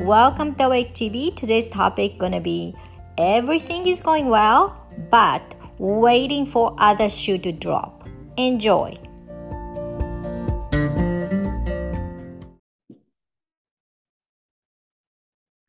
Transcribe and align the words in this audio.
Welcome 0.00 0.54
to 0.54 0.64
Awake 0.64 0.94
TV. 0.94 1.36
Today's 1.36 1.68
topic 1.68 2.16
gonna 2.16 2.40
be 2.40 2.74
everything 3.18 3.86
is 3.86 4.00
going 4.00 4.30
well, 4.30 4.74
but 5.10 5.42
waiting 5.76 6.46
for 6.46 6.74
other 6.78 7.10
shoe 7.10 7.36
to 7.36 7.52
drop. 7.52 8.08
Enjoy. 8.38 8.96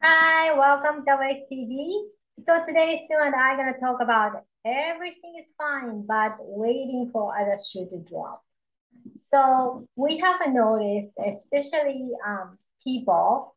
Hi, 0.01 0.53
welcome 0.57 1.03
to 1.05 1.11
Awake 1.11 1.49
TV. 1.51 1.91
So 2.39 2.63
today 2.65 3.01
Sue 3.05 3.17
and 3.19 3.35
I 3.35 3.51
are 3.51 3.57
gonna 3.57 3.77
talk 3.81 3.99
about 4.01 4.45
everything 4.63 5.33
is 5.37 5.51
fine, 5.57 6.05
but 6.07 6.37
waiting 6.39 7.09
for 7.11 7.37
other 7.37 7.57
shoe 7.59 7.85
to 7.89 7.97
drop. 7.99 8.45
So 9.17 9.85
we 9.97 10.19
have 10.19 10.39
noticed, 10.47 11.15
especially 11.19 12.11
um, 12.25 12.57
people 12.81 13.55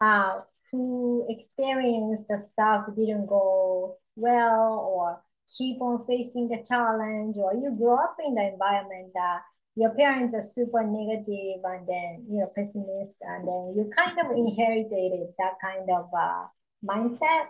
uh, 0.00 0.40
who 0.70 1.26
experience 1.28 2.24
the 2.28 2.40
stuff 2.40 2.86
didn't 2.96 3.26
go 3.26 3.96
well 4.16 4.86
or 4.92 5.20
keep 5.56 5.80
on 5.80 6.04
facing 6.06 6.48
the 6.48 6.62
challenge 6.68 7.36
or 7.36 7.54
you 7.54 7.74
grow 7.78 7.96
up 7.96 8.16
in 8.26 8.34
the 8.34 8.42
environment 8.52 9.12
that 9.14 9.40
your 9.76 9.90
parents 9.90 10.34
are 10.34 10.42
super 10.42 10.82
negative 10.84 11.60
and 11.64 11.86
then 11.86 12.24
you 12.28 12.40
know 12.40 12.50
pessimist 12.54 13.18
and 13.22 13.46
then 13.46 13.74
you 13.76 13.90
kind 13.96 14.18
of 14.18 14.36
inherited 14.36 15.28
that 15.38 15.54
kind 15.60 15.88
of 15.90 16.08
uh, 16.16 16.44
mindset. 16.84 17.46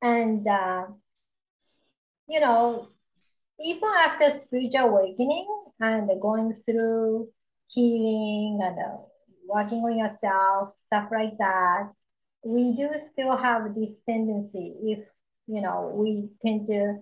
And 0.00 0.46
uh, 0.46 0.86
you 2.28 2.40
know 2.40 2.88
even 3.60 3.88
after 3.98 4.30
spiritual 4.30 4.88
awakening 4.88 5.46
and 5.80 6.08
going 6.20 6.54
through 6.64 7.28
healing 7.68 8.60
and 8.62 8.78
uh, 8.78 8.98
working 9.48 9.78
on 9.78 9.98
yourself, 9.98 10.74
stuff 10.86 11.08
like 11.10 11.36
that, 11.38 11.90
we 12.44 12.74
do 12.76 12.90
still 12.98 13.36
have 13.36 13.74
this 13.74 14.02
tendency 14.08 14.74
if, 14.82 15.00
you 15.46 15.60
know, 15.60 15.92
we 15.94 16.28
tend 16.44 16.66
to 16.66 16.98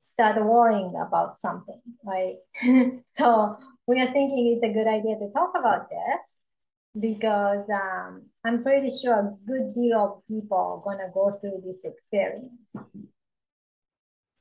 start 0.00 0.44
worrying 0.44 0.94
about 0.94 1.40
something, 1.40 1.80
right? 2.04 2.36
so 3.06 3.56
we 3.86 4.00
are 4.00 4.12
thinking 4.12 4.52
it's 4.54 4.62
a 4.62 4.72
good 4.72 4.86
idea 4.86 5.16
to 5.18 5.32
talk 5.32 5.52
about 5.58 5.88
this 5.90 6.38
because 7.00 7.68
um, 7.70 8.22
I'm 8.44 8.62
pretty 8.62 8.90
sure 8.90 9.14
a 9.14 9.36
good 9.46 9.74
deal 9.74 9.98
of 9.98 10.28
people 10.28 10.84
are 10.86 10.96
gonna 10.96 11.10
go 11.12 11.32
through 11.40 11.62
this 11.66 11.84
experience. 11.84 12.76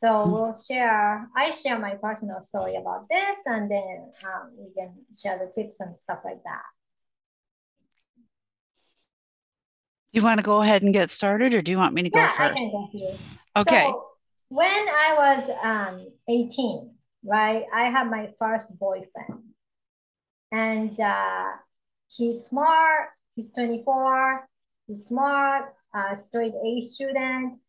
So 0.03 0.09
mm. 0.09 0.31
we'll 0.33 0.55
share, 0.55 1.29
I 1.33 1.51
share 1.51 1.79
my 1.79 1.95
personal 1.95 2.41
story 2.41 2.75
about 2.75 3.07
this 3.09 3.37
and 3.45 3.71
then 3.71 4.11
um, 4.25 4.51
we 4.57 4.73
can 4.75 4.93
share 5.17 5.39
the 5.39 5.49
tips 5.55 5.79
and 5.79 5.97
stuff 5.97 6.19
like 6.25 6.43
that. 6.43 6.63
Do 10.11 10.19
you 10.19 10.25
want 10.25 10.39
to 10.39 10.43
go 10.43 10.61
ahead 10.61 10.83
and 10.83 10.93
get 10.93 11.09
started 11.09 11.53
or 11.53 11.61
do 11.61 11.71
you 11.71 11.77
want 11.77 11.93
me 11.93 12.03
to 12.03 12.11
yeah, 12.13 12.27
go 12.27 12.33
first? 12.33 12.63
I 12.63 12.65
can 12.65 12.71
go 12.71 12.89
here. 12.91 13.15
Okay. 13.55 13.85
So 13.85 14.05
when 14.49 14.67
I 14.69 15.15
was 15.17 15.49
um, 15.63 16.07
18, 16.27 16.91
right, 17.23 17.63
I 17.73 17.83
had 17.85 18.09
my 18.09 18.29
first 18.37 18.77
boyfriend 18.77 19.41
and 20.51 20.99
uh, 20.99 21.45
he's 22.09 22.43
smart, 22.43 23.07
he's 23.37 23.53
24, 23.53 24.49
he's 24.85 25.05
smart, 25.05 25.73
uh, 25.93 26.13
straight 26.13 26.53
A 26.61 26.81
student, 26.81 27.59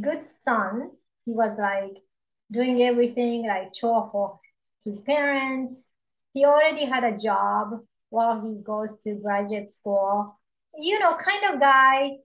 good 0.00 0.26
son, 0.26 0.92
he 1.26 1.32
was 1.32 1.58
like 1.58 2.02
doing 2.50 2.82
everything 2.82 3.46
like 3.46 3.74
chore 3.74 4.08
for 4.12 4.40
his 4.84 5.00
parents. 5.00 5.90
He 6.32 6.44
already 6.44 6.86
had 6.86 7.04
a 7.04 7.18
job 7.18 7.80
while 8.10 8.40
he 8.40 8.62
goes 8.62 9.00
to 9.00 9.16
graduate 9.16 9.70
school. 9.70 10.38
You 10.78 10.98
know, 10.98 11.16
kind 11.16 11.54
of 11.54 11.60
guy 11.60 12.18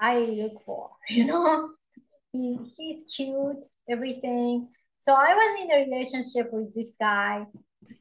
I 0.00 0.18
look 0.18 0.64
for, 0.64 0.90
you 1.08 1.26
know. 1.26 1.70
He, 2.32 2.58
he's 2.76 3.04
cute, 3.14 3.58
everything. 3.88 4.68
So 4.98 5.12
I 5.12 5.34
was 5.34 5.60
in 5.62 5.70
a 5.70 5.84
relationship 5.84 6.52
with 6.52 6.74
this 6.74 6.96
guy, 6.98 7.46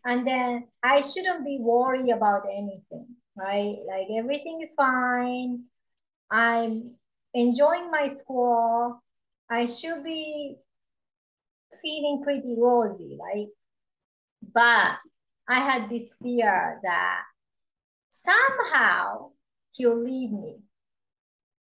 and 0.05 0.25
then 0.25 0.67
I 0.81 1.01
shouldn't 1.01 1.45
be 1.45 1.59
worried 1.59 2.09
about 2.09 2.47
anything, 2.49 3.07
right? 3.35 3.75
Like 3.87 4.07
everything 4.17 4.59
is 4.63 4.73
fine. 4.75 5.65
I'm 6.31 6.95
enjoying 7.33 7.91
my 7.91 8.07
school. 8.07 9.03
I 9.49 9.65
should 9.65 10.03
be 10.03 10.57
feeling 11.81 12.21
pretty 12.23 12.55
rosy, 12.57 13.17
right? 13.19 13.47
But 14.53 14.97
I 15.47 15.59
had 15.59 15.89
this 15.89 16.13
fear 16.21 16.79
that 16.83 17.21
somehow 18.09 19.31
he'll 19.71 20.01
leave 20.01 20.31
me. 20.31 20.57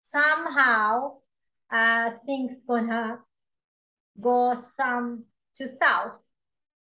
Somehow 0.03 1.19
uh, 1.71 2.11
things 2.27 2.65
gonna 2.67 3.21
go 4.21 4.55
some 4.77 5.25
to 5.57 5.69
south, 5.69 6.15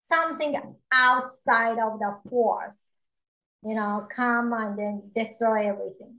something 0.01 0.59
outside 0.91 1.77
of 1.77 1.99
the 1.99 2.17
force, 2.29 2.95
you 3.63 3.75
know, 3.75 4.07
come 4.13 4.53
and 4.53 4.77
then 4.77 5.11
destroy 5.15 5.67
everything. 5.69 6.15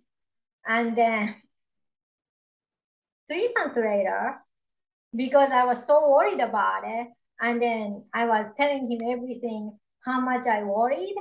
And 0.67 0.97
then 0.97 1.35
three 3.29 3.53
months 3.57 3.77
later, 3.77 4.37
because 5.15 5.51
I 5.53 5.65
was 5.65 5.87
so 5.87 6.11
worried 6.11 6.41
about 6.41 6.83
it. 6.85 7.09
And 7.41 7.61
then 7.61 8.05
I 8.15 8.27
was 8.27 8.47
telling 8.57 8.91
him 8.91 9.01
everything, 9.11 9.77
how 10.05 10.21
much 10.21 10.47
I 10.47 10.63
worried. 10.63 11.15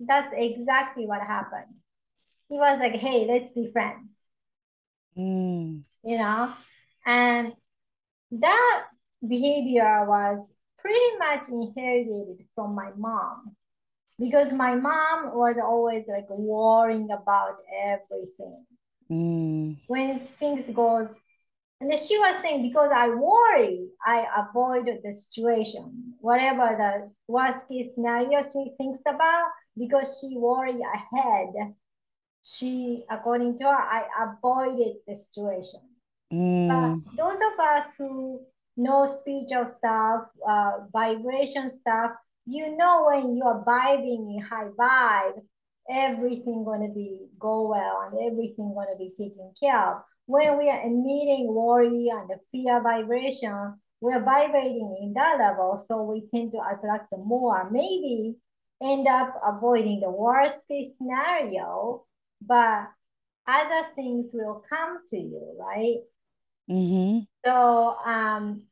That's 0.00 0.32
exactly 0.36 1.06
what 1.06 1.20
happened. 1.20 1.74
He 2.48 2.56
was 2.56 2.78
like, 2.80 2.94
hey, 2.94 3.26
let's 3.26 3.52
be 3.52 3.70
friends. 3.72 4.12
Mm. 5.16 5.82
You 6.04 6.18
know? 6.18 6.52
And 7.06 7.52
that 8.32 8.84
behavior 9.26 10.04
was 10.06 10.50
pretty 10.78 11.16
much 11.18 11.48
inherited 11.48 12.44
from 12.54 12.74
my 12.74 12.90
mom 12.96 13.56
because 14.18 14.52
my 14.52 14.74
mom 14.74 15.34
was 15.34 15.56
always 15.62 16.06
like 16.08 16.28
worrying 16.28 17.10
about 17.10 17.56
everything. 17.72 18.66
Mm. 19.10 19.78
When 19.86 20.28
things 20.38 20.68
goes 20.70 21.14
and 21.80 21.90
then 21.90 21.98
she 21.98 22.18
was 22.18 22.40
saying, 22.40 22.62
because 22.62 22.90
I 22.94 23.08
worry, 23.08 23.88
I 24.06 24.26
avoid 24.36 24.88
the 25.02 25.12
situation. 25.12 26.14
Whatever 26.20 26.76
the 26.78 27.10
worst 27.28 27.68
case 27.68 27.94
scenario 27.94 28.42
she 28.42 28.72
thinks 28.78 29.02
about, 29.06 29.48
because 29.76 30.18
she 30.20 30.36
worry 30.36 30.78
ahead, 30.94 31.74
she, 32.42 33.04
according 33.10 33.58
to 33.58 33.64
her, 33.64 33.76
I 33.76 34.04
avoided 34.22 34.96
the 35.06 35.16
situation. 35.16 35.80
Mm. 36.32 36.68
But 36.68 37.16
those 37.16 37.36
of 37.52 37.60
us 37.60 37.94
who 37.98 38.40
know 38.76 39.06
spiritual 39.06 39.66
stuff, 39.66 40.22
uh, 40.48 40.72
vibration 40.92 41.68
stuff, 41.68 42.12
you 42.46 42.76
know 42.76 43.06
when 43.06 43.36
you 43.36 43.42
are 43.44 43.64
vibing 43.64 44.36
in 44.36 44.40
high 44.40 44.68
vibe, 44.78 45.42
everything 45.90 46.64
gonna 46.64 46.88
be 46.88 47.26
go 47.38 47.68
well 47.68 48.08
and 48.10 48.32
everything 48.32 48.74
gonna 48.74 48.96
be 48.98 49.10
taken 49.10 49.52
care 49.60 49.78
of 49.78 50.02
when 50.26 50.58
we 50.58 50.68
are 50.70 50.80
emitting 50.80 51.46
worry 51.48 52.08
and 52.10 52.28
the 52.28 52.38
fear 52.50 52.82
vibration, 52.82 53.74
we're 54.00 54.22
vibrating 54.22 54.96
in 55.02 55.12
that 55.14 55.38
level, 55.38 55.82
so 55.86 56.02
we 56.02 56.24
tend 56.34 56.52
to 56.52 56.58
attract 56.58 57.12
more. 57.16 57.70
Maybe 57.70 58.36
end 58.82 59.06
up 59.06 59.40
avoiding 59.46 60.00
the 60.00 60.10
worst 60.10 60.66
case 60.68 60.98
scenario, 60.98 62.04
but 62.40 62.88
other 63.46 63.86
things 63.94 64.30
will 64.32 64.62
come 64.70 64.98
to 65.08 65.16
you, 65.16 65.56
right? 65.58 65.96
Mm-hmm. 66.70 67.20
So 67.44 67.96
um, 68.04 68.62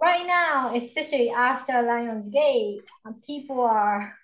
right 0.00 0.26
now, 0.26 0.74
especially 0.74 1.30
after 1.30 1.82
Lions 1.82 2.28
Gate, 2.32 2.82
people 3.26 3.60
are 3.60 4.14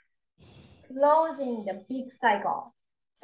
closing 0.88 1.64
the 1.64 1.84
big 1.88 2.12
cycle. 2.12 2.73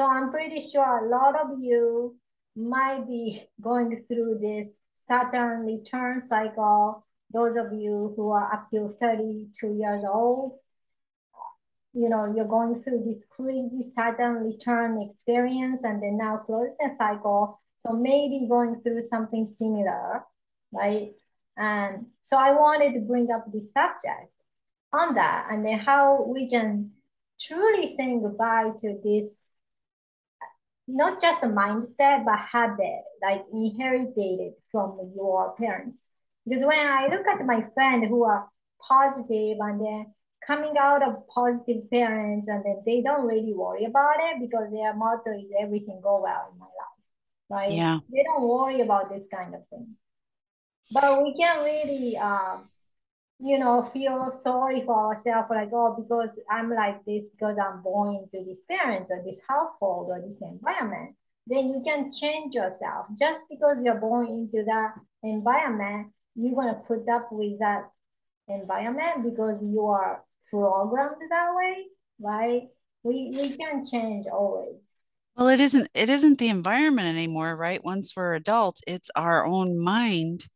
So 0.00 0.06
I'm 0.06 0.30
pretty 0.30 0.60
sure 0.60 1.04
a 1.04 1.10
lot 1.10 1.38
of 1.38 1.60
you 1.60 2.16
might 2.56 3.06
be 3.06 3.46
going 3.60 4.02
through 4.08 4.38
this 4.40 4.78
Saturn 4.96 5.66
return 5.66 6.20
cycle. 6.20 7.04
Those 7.30 7.56
of 7.56 7.74
you 7.74 8.14
who 8.16 8.30
are 8.30 8.50
up 8.50 8.70
to 8.70 8.88
32 8.88 9.76
years 9.78 10.02
old, 10.10 10.54
you 11.92 12.08
know, 12.08 12.32
you're 12.34 12.46
going 12.46 12.82
through 12.82 13.04
this 13.06 13.26
crazy 13.28 13.82
Saturn 13.82 14.42
return 14.42 15.02
experience 15.02 15.84
and 15.84 16.02
then 16.02 16.16
now 16.16 16.38
close 16.38 16.70
the 16.80 16.94
cycle. 16.96 17.60
So 17.76 17.92
maybe 17.92 18.46
going 18.48 18.80
through 18.80 19.02
something 19.02 19.46
similar, 19.46 20.24
right? 20.72 21.12
And 21.58 22.06
so 22.22 22.38
I 22.38 22.52
wanted 22.52 22.94
to 22.94 23.00
bring 23.00 23.30
up 23.30 23.52
this 23.52 23.74
subject 23.74 24.32
on 24.94 25.16
that 25.16 25.48
and 25.50 25.62
then 25.62 25.78
how 25.78 26.24
we 26.24 26.48
can 26.48 26.92
truly 27.38 27.86
saying 27.86 28.22
goodbye 28.22 28.70
to 28.78 28.98
this 29.04 29.50
not 30.94 31.20
just 31.20 31.42
a 31.42 31.46
mindset, 31.46 32.24
but 32.24 32.38
habit, 32.38 33.02
like 33.22 33.44
inherited 33.52 34.52
from 34.70 35.12
your 35.14 35.54
parents. 35.56 36.10
Because 36.46 36.64
when 36.64 36.78
I 36.78 37.08
look 37.08 37.26
at 37.26 37.44
my 37.44 37.66
friend 37.74 38.06
who 38.06 38.24
are 38.24 38.48
positive 38.86 39.58
and 39.60 39.80
then 39.80 40.06
coming 40.46 40.74
out 40.78 41.02
of 41.02 41.26
positive 41.28 41.88
parents 41.90 42.48
and 42.48 42.64
then 42.64 42.82
they 42.86 43.02
don't 43.02 43.26
really 43.26 43.52
worry 43.54 43.84
about 43.84 44.16
it 44.20 44.40
because 44.40 44.70
their 44.72 44.94
motto 44.94 45.30
is 45.38 45.52
everything 45.60 46.00
go 46.02 46.22
well 46.22 46.50
in 46.52 46.58
my 46.58 46.66
life, 46.66 47.00
right? 47.48 47.72
Yeah. 47.72 47.98
They 48.10 48.22
don't 48.22 48.48
worry 48.48 48.80
about 48.80 49.10
this 49.10 49.26
kind 49.32 49.54
of 49.54 49.60
thing. 49.68 49.96
But 50.92 51.22
we 51.22 51.36
can 51.36 51.62
really, 51.62 52.16
um, 52.16 52.68
you 53.42 53.58
know, 53.58 53.88
feel 53.92 54.30
sorry 54.30 54.82
for 54.84 55.08
ourselves, 55.08 55.48
like, 55.50 55.70
oh, 55.72 55.96
because 55.98 56.38
I'm 56.50 56.70
like 56.70 57.04
this, 57.04 57.28
because 57.28 57.56
I'm 57.58 57.82
born 57.82 58.14
into 58.16 58.44
these 58.44 58.62
parents 58.62 59.10
or 59.10 59.22
this 59.24 59.40
household 59.48 60.08
or 60.10 60.20
this 60.20 60.42
environment, 60.42 61.16
then 61.46 61.68
you 61.68 61.82
can 61.84 62.10
change 62.12 62.54
yourself. 62.54 63.06
Just 63.18 63.46
because 63.48 63.82
you're 63.82 64.00
born 64.00 64.26
into 64.28 64.64
that 64.66 64.94
environment, 65.22 66.08
you're 66.34 66.54
going 66.54 66.74
to 66.74 66.80
put 66.80 67.08
up 67.08 67.28
with 67.32 67.58
that 67.60 67.90
environment 68.48 69.24
because 69.24 69.62
you 69.62 69.86
are 69.86 70.22
programmed 70.50 71.16
that 71.30 71.54
way, 71.54 71.86
right? 72.20 72.62
We, 73.02 73.32
we 73.34 73.56
can 73.56 73.82
change 73.90 74.26
always. 74.30 75.00
Well, 75.36 75.48
it 75.48 75.60
isn't 75.60 75.88
it 75.94 76.10
isn't 76.10 76.38
the 76.38 76.48
environment 76.48 77.08
anymore, 77.08 77.56
right? 77.56 77.82
Once 77.82 78.12
we're 78.14 78.34
adults, 78.34 78.82
it's 78.86 79.10
our 79.16 79.46
own 79.46 79.78
mind 79.82 80.46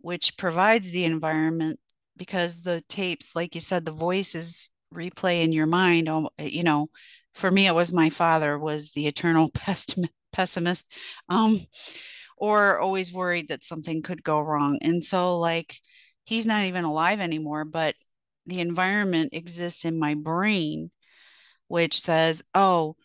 which 0.00 0.36
provides 0.36 0.92
the 0.92 1.04
environment 1.04 1.80
because 2.18 2.60
the 2.60 2.82
tapes, 2.88 3.34
like 3.34 3.54
you 3.54 3.60
said, 3.60 3.84
the 3.84 3.92
voices 3.92 4.70
replay 4.94 5.42
in 5.44 5.52
your 5.52 5.66
mind. 5.66 6.08
You 6.38 6.62
know, 6.62 6.88
for 7.34 7.50
me, 7.50 7.66
it 7.66 7.74
was 7.74 7.92
my 7.92 8.10
father 8.10 8.58
was 8.58 8.92
the 8.92 9.06
eternal 9.06 9.50
pessimist, 10.32 10.92
um, 11.28 11.66
or 12.36 12.78
always 12.78 13.12
worried 13.12 13.48
that 13.48 13.64
something 13.64 14.02
could 14.02 14.22
go 14.22 14.40
wrong. 14.40 14.78
And 14.82 15.02
so, 15.02 15.38
like, 15.38 15.76
he's 16.24 16.46
not 16.46 16.64
even 16.64 16.84
alive 16.84 17.20
anymore, 17.20 17.64
but 17.64 17.94
the 18.46 18.60
environment 18.60 19.30
exists 19.32 19.84
in 19.84 19.98
my 19.98 20.14
brain, 20.14 20.90
which 21.68 22.00
says, 22.00 22.42
oh, 22.54 22.96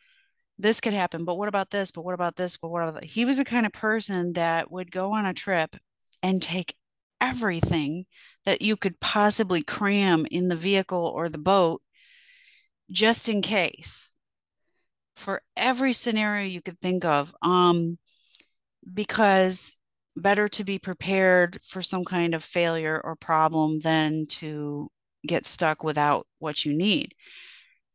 this 0.59 0.81
could 0.81 0.93
happen, 0.93 1.25
but 1.25 1.37
what 1.37 1.49
about 1.49 1.69
this? 1.69 1.91
But 1.91 2.05
what 2.05 2.13
about 2.13 2.35
this? 2.35 2.57
But 2.57 2.69
what 2.69 2.83
about 2.83 3.01
that? 3.01 3.05
He 3.05 3.25
was 3.25 3.37
the 3.37 3.45
kind 3.45 3.65
of 3.65 3.73
person 3.73 4.33
that 4.33 4.71
would 4.71 4.91
go 4.91 5.13
on 5.13 5.25
a 5.25 5.33
trip 5.33 5.75
and 6.21 6.41
take 6.41 6.75
everything 7.23 8.05
that 8.45 8.61
you 8.61 8.75
could 8.75 8.99
possibly 8.99 9.63
cram 9.63 10.25
in 10.29 10.49
the 10.49 10.55
vehicle 10.55 11.05
or 11.15 11.29
the 11.29 11.37
boat 11.37 11.81
just 12.91 13.29
in 13.29 13.41
case. 13.41 14.13
For 15.15 15.41
every 15.55 15.93
scenario 15.93 16.45
you 16.45 16.61
could 16.61 16.79
think 16.81 17.05
of 17.05 17.33
um 17.41 17.97
because 18.93 19.77
better 20.15 20.47
to 20.47 20.63
be 20.63 20.77
prepared 20.77 21.59
for 21.65 21.81
some 21.81 22.03
kind 22.03 22.35
of 22.35 22.43
failure 22.43 22.99
or 23.03 23.15
problem 23.15 23.79
than 23.79 24.25
to 24.27 24.89
get 25.25 25.45
stuck 25.45 25.83
without 25.83 26.27
what 26.39 26.65
you 26.65 26.75
need. 26.75 27.13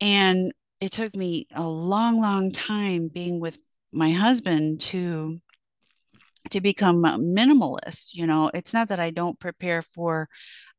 And 0.01 0.51
it 0.81 0.91
took 0.91 1.15
me 1.15 1.47
a 1.53 1.67
long 1.67 2.19
long 2.19 2.51
time 2.51 3.09
being 3.09 3.39
with 3.39 3.59
my 3.91 4.11
husband 4.11 4.81
to 4.81 5.39
to 6.51 6.61
become 6.61 7.01
minimalist 7.03 8.13
you 8.13 8.25
know? 8.27 8.51
It's 8.53 8.73
not 8.73 8.89
that 8.89 8.99
i 8.99 9.09
don't 9.11 9.39
prepare 9.39 9.81
for 9.81 10.29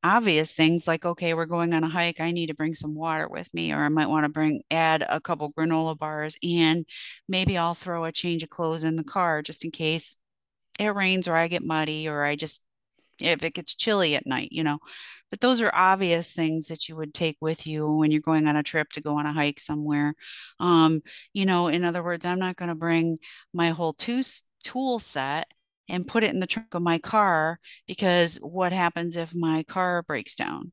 obvious 0.03 0.55
things 0.55 0.89
like 0.89 1.05
okay 1.05 1.35
we're 1.35 1.47
going 1.47 1.75
on 1.75 1.85
a 1.85 1.89
hike 1.89 2.21
i 2.21 2.31
need 2.31 2.47
to 2.47 2.55
bring 2.55 2.75
some 2.75 2.95
water 2.95 3.29
with 3.29 3.53
me 3.53 3.73
or 3.73 3.79
i 3.79 3.89
might 3.89 4.09
want 4.09 4.25
to 4.25 4.31
bring 4.31 4.63
add 4.71 5.05
a 5.09 5.21
couple 5.21 5.53
granola 5.53 5.97
bars 5.97 6.39
and 6.43 6.87
maybe 7.29 7.59
i'll 7.59 7.75
throw 7.75 8.05
a 8.05 8.13
change 8.13 8.43
of 8.43 8.49
clothes 8.49 8.85
in 8.85 8.97
the 8.97 9.05
car 9.05 9.43
just 9.43 9.65
in 9.65 9.71
case 9.71 10.17
it 10.79 10.95
rains 10.95 11.29
or 11.29 11.37
i 11.37 11.49
get 11.49 11.63
muddy 11.65 12.09
or 12.09 12.25
i 12.25 12.35
just 12.35 12.63
if 13.21 13.45
it 13.45 13.55
gets 13.55 13.75
chilly 13.75 14.15
at 14.15 14.27
night 14.27 14.49
you 14.51 14.65
know? 14.65 14.79
But 15.29 15.41
those 15.41 15.61
are 15.61 15.75
obvious 15.75 16.33
things 16.33 16.67
that 16.69 16.89
you 16.89 16.97
would 16.97 17.15
take 17.15 17.37
with 17.41 17.67
you 17.67 17.87
when 17.87 18.11
you're 18.11 18.21
going 18.21 18.49
on 18.49 18.57
a 18.57 18.63
trip 18.63 18.91
to 18.93 19.01
go 19.01 19.19
on 19.19 19.27
a 19.27 19.33
hike 19.33 19.61
somewhere. 19.61 20.15
Um 20.59 21.03
you 21.35 21.47
know 21.47 21.69
in 21.69 21.85
other 21.85 22.03
words 22.03 22.27
i'm 22.27 22.39
not 22.39 22.57
going 22.57 22.69
to 22.71 22.75
bring 22.75 23.19
my 23.53 23.71
whole 23.71 23.93
two 23.93 24.23
tool 24.63 24.99
set 24.99 25.47
and 25.89 26.07
put 26.07 26.25
it 26.25 26.33
in 26.33 26.41
the 26.41 26.47
trunk 26.47 26.75
of 26.75 26.83
my 26.83 26.99
car 26.99 27.59
because 27.87 28.37
what 28.37 28.73
happens 28.73 29.17
if 29.17 29.35
my 29.35 29.63
car 29.65 30.03
breaks 30.03 30.35
down? 30.35 30.73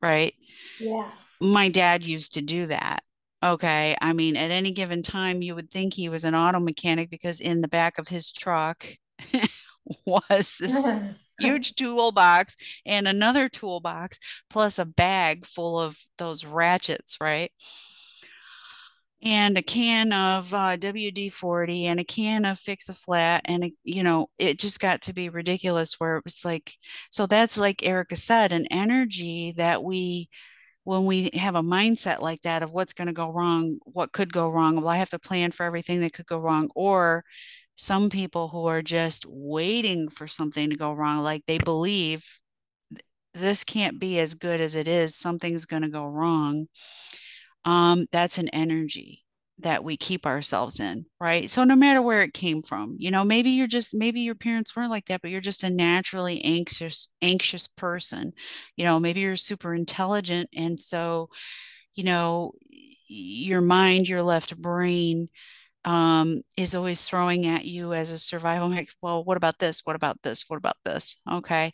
Right? 0.00 0.34
Yeah. 0.80 1.10
My 1.40 1.68
dad 1.68 2.04
used 2.04 2.34
to 2.34 2.42
do 2.42 2.66
that. 2.66 3.02
Okay. 3.44 3.96
I 4.00 4.12
mean, 4.12 4.36
at 4.36 4.50
any 4.50 4.72
given 4.72 5.02
time, 5.02 5.42
you 5.42 5.54
would 5.54 5.70
think 5.70 5.94
he 5.94 6.08
was 6.08 6.24
an 6.24 6.34
auto 6.34 6.60
mechanic 6.60 7.10
because 7.10 7.40
in 7.40 7.60
the 7.60 7.68
back 7.68 7.98
of 7.98 8.08
his 8.08 8.30
truck 8.32 8.86
was 10.06 10.58
this 10.58 10.84
huge 11.40 11.74
toolbox 11.74 12.56
and 12.86 13.08
another 13.08 13.48
toolbox 13.48 14.18
plus 14.48 14.78
a 14.78 14.84
bag 14.84 15.44
full 15.44 15.78
of 15.80 15.96
those 16.18 16.44
ratchets, 16.44 17.18
right? 17.20 17.50
And 19.22 19.56
a 19.56 19.62
can 19.62 20.12
of 20.12 20.52
uh, 20.52 20.76
WD-40 20.76 21.84
and 21.84 22.00
a 22.00 22.04
can 22.04 22.44
of 22.44 22.58
Fix 22.58 22.88
a 22.88 22.92
Flat. 22.92 23.42
And, 23.44 23.70
you 23.84 24.02
know, 24.02 24.28
it 24.36 24.58
just 24.58 24.80
got 24.80 25.02
to 25.02 25.12
be 25.12 25.28
ridiculous 25.28 26.00
where 26.00 26.16
it 26.16 26.24
was 26.24 26.44
like, 26.44 26.76
so 27.10 27.26
that's 27.26 27.56
like 27.56 27.86
Erica 27.86 28.16
said, 28.16 28.50
an 28.50 28.66
energy 28.70 29.54
that 29.56 29.84
we, 29.84 30.28
when 30.82 31.06
we 31.06 31.30
have 31.34 31.54
a 31.54 31.62
mindset 31.62 32.20
like 32.20 32.42
that 32.42 32.64
of 32.64 32.72
what's 32.72 32.94
going 32.94 33.06
to 33.06 33.12
go 33.12 33.30
wrong, 33.30 33.78
what 33.84 34.12
could 34.12 34.32
go 34.32 34.50
wrong, 34.50 34.76
well, 34.76 34.88
I 34.88 34.96
have 34.96 35.10
to 35.10 35.20
plan 35.20 35.52
for 35.52 35.64
everything 35.64 36.00
that 36.00 36.12
could 36.12 36.26
go 36.26 36.40
wrong. 36.40 36.68
Or 36.74 37.24
some 37.76 38.10
people 38.10 38.48
who 38.48 38.66
are 38.66 38.82
just 38.82 39.24
waiting 39.28 40.08
for 40.08 40.26
something 40.26 40.70
to 40.70 40.76
go 40.76 40.92
wrong, 40.92 41.18
like 41.18 41.44
they 41.46 41.58
believe 41.58 42.24
this 43.34 43.62
can't 43.62 44.00
be 44.00 44.18
as 44.18 44.34
good 44.34 44.60
as 44.60 44.74
it 44.74 44.88
is, 44.88 45.14
something's 45.14 45.64
going 45.64 45.82
to 45.82 45.88
go 45.88 46.06
wrong 46.06 46.66
um, 47.64 48.06
that's 48.12 48.38
an 48.38 48.48
energy 48.50 49.24
that 49.58 49.84
we 49.84 49.96
keep 49.96 50.26
ourselves 50.26 50.80
in, 50.80 51.06
right? 51.20 51.48
So 51.48 51.62
no 51.64 51.76
matter 51.76 52.02
where 52.02 52.22
it 52.22 52.34
came 52.34 52.62
from, 52.62 52.96
you 52.98 53.10
know, 53.10 53.24
maybe 53.24 53.50
you're 53.50 53.68
just 53.68 53.94
maybe 53.94 54.20
your 54.22 54.34
parents 54.34 54.74
weren't 54.74 54.90
like 54.90 55.06
that, 55.06 55.22
but 55.22 55.30
you're 55.30 55.40
just 55.40 55.62
a 55.64 55.70
naturally 55.70 56.42
anxious 56.44 57.08
anxious 57.22 57.68
person. 57.68 58.32
You 58.76 58.84
know, 58.84 58.98
maybe 58.98 59.20
you're 59.20 59.36
super 59.36 59.74
intelligent 59.74 60.48
and 60.56 60.80
so, 60.80 61.28
you 61.94 62.04
know, 62.04 62.52
your 63.08 63.60
mind, 63.60 64.08
your 64.08 64.22
left 64.22 64.56
brain 64.60 65.28
um, 65.84 66.42
is 66.56 66.74
always 66.74 67.02
throwing 67.04 67.46
at 67.46 67.64
you 67.64 67.94
as 67.94 68.10
a 68.10 68.18
survival 68.18 68.70
like, 68.70 68.90
well, 69.02 69.24
what 69.24 69.36
about 69.36 69.58
this? 69.58 69.82
What 69.84 69.96
about 69.96 70.18
this? 70.22 70.44
What 70.48 70.58
about 70.58 70.76
this? 70.84 71.16
Okay. 71.30 71.72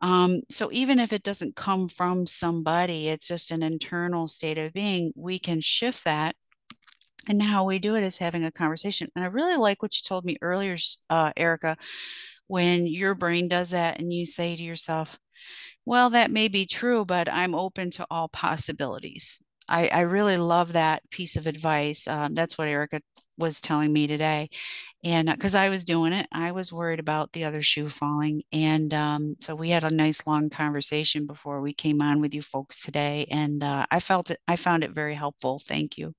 Um, 0.00 0.42
so 0.50 0.70
even 0.72 0.98
if 0.98 1.12
it 1.12 1.22
doesn't 1.22 1.56
come 1.56 1.88
from 1.88 2.26
somebody, 2.26 3.08
it's 3.08 3.28
just 3.28 3.50
an 3.50 3.62
internal 3.62 4.28
state 4.28 4.58
of 4.58 4.72
being, 4.72 5.12
we 5.16 5.38
can 5.38 5.60
shift 5.60 6.04
that. 6.04 6.36
And 7.28 7.42
how 7.42 7.64
we 7.64 7.78
do 7.78 7.96
it 7.96 8.04
is 8.04 8.18
having 8.18 8.44
a 8.44 8.52
conversation. 8.52 9.08
And 9.16 9.24
I 9.24 9.28
really 9.28 9.56
like 9.56 9.82
what 9.82 9.96
you 9.96 10.02
told 10.06 10.24
me 10.24 10.36
earlier, 10.40 10.76
uh, 11.10 11.32
Erica, 11.36 11.76
when 12.46 12.86
your 12.86 13.14
brain 13.14 13.48
does 13.48 13.70
that 13.70 13.98
and 13.98 14.12
you 14.12 14.24
say 14.24 14.54
to 14.54 14.62
yourself, 14.62 15.18
well, 15.84 16.10
that 16.10 16.30
may 16.30 16.48
be 16.48 16.66
true, 16.66 17.04
but 17.04 17.28
I'm 17.32 17.54
open 17.54 17.90
to 17.92 18.06
all 18.10 18.28
possibilities. 18.28 19.42
I, 19.68 19.88
I 19.88 20.00
really 20.00 20.36
love 20.36 20.72
that 20.72 21.08
piece 21.10 21.36
of 21.36 21.46
advice. 21.46 22.06
Um, 22.06 22.34
that's 22.34 22.56
what 22.56 22.68
Erica 22.68 23.00
was 23.38 23.60
telling 23.60 23.92
me 23.92 24.06
today. 24.06 24.48
And 25.04 25.28
because 25.28 25.54
uh, 25.54 25.60
I 25.60 25.68
was 25.68 25.84
doing 25.84 26.12
it, 26.12 26.26
I 26.32 26.52
was 26.52 26.72
worried 26.72 27.00
about 27.00 27.32
the 27.32 27.44
other 27.44 27.62
shoe 27.62 27.88
falling. 27.88 28.42
And 28.52 28.92
um, 28.94 29.36
so 29.40 29.54
we 29.54 29.70
had 29.70 29.84
a 29.84 29.90
nice 29.90 30.26
long 30.26 30.50
conversation 30.50 31.26
before 31.26 31.60
we 31.60 31.72
came 31.72 32.00
on 32.00 32.20
with 32.20 32.34
you 32.34 32.42
folks 32.42 32.82
today. 32.82 33.26
And 33.30 33.62
uh, 33.62 33.86
I 33.90 34.00
felt 34.00 34.30
it, 34.30 34.40
I 34.48 34.56
found 34.56 34.84
it 34.84 34.92
very 34.92 35.14
helpful. 35.14 35.58
Thank 35.58 35.98
you. 35.98 36.14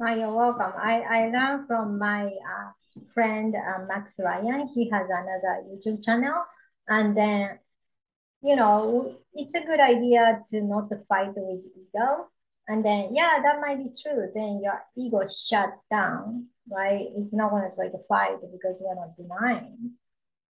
Oh, 0.00 0.14
you're 0.14 0.34
welcome. 0.34 0.72
I, 0.78 1.00
I 1.00 1.28
learned 1.30 1.66
from 1.66 1.98
my 1.98 2.26
uh, 2.26 3.00
friend 3.14 3.54
uh, 3.54 3.84
Max 3.86 4.14
Ryan. 4.18 4.68
He 4.74 4.90
has 4.90 5.06
another 5.08 5.64
YouTube 5.70 6.04
channel. 6.04 6.42
And 6.88 7.16
then, 7.16 7.58
you 8.42 8.56
know, 8.56 9.16
it's 9.32 9.54
a 9.54 9.60
good 9.60 9.80
idea 9.80 10.42
to 10.50 10.60
not 10.60 10.90
fight 11.08 11.32
with 11.34 11.64
ego 11.74 12.28
and 12.68 12.84
then, 12.84 13.14
yeah, 13.14 13.38
that 13.42 13.60
might 13.60 13.78
be 13.78 13.90
true. 14.00 14.30
Then 14.34 14.60
your 14.62 14.82
ego 14.96 15.20
shut 15.26 15.70
down, 15.90 16.46
right? 16.68 17.06
It's 17.16 17.32
not 17.32 17.50
going 17.50 17.68
to 17.70 17.76
try 17.76 17.88
to 17.88 17.98
fight 18.08 18.38
because 18.40 18.80
you're 18.80 18.94
not 18.94 19.16
denying. 19.16 19.92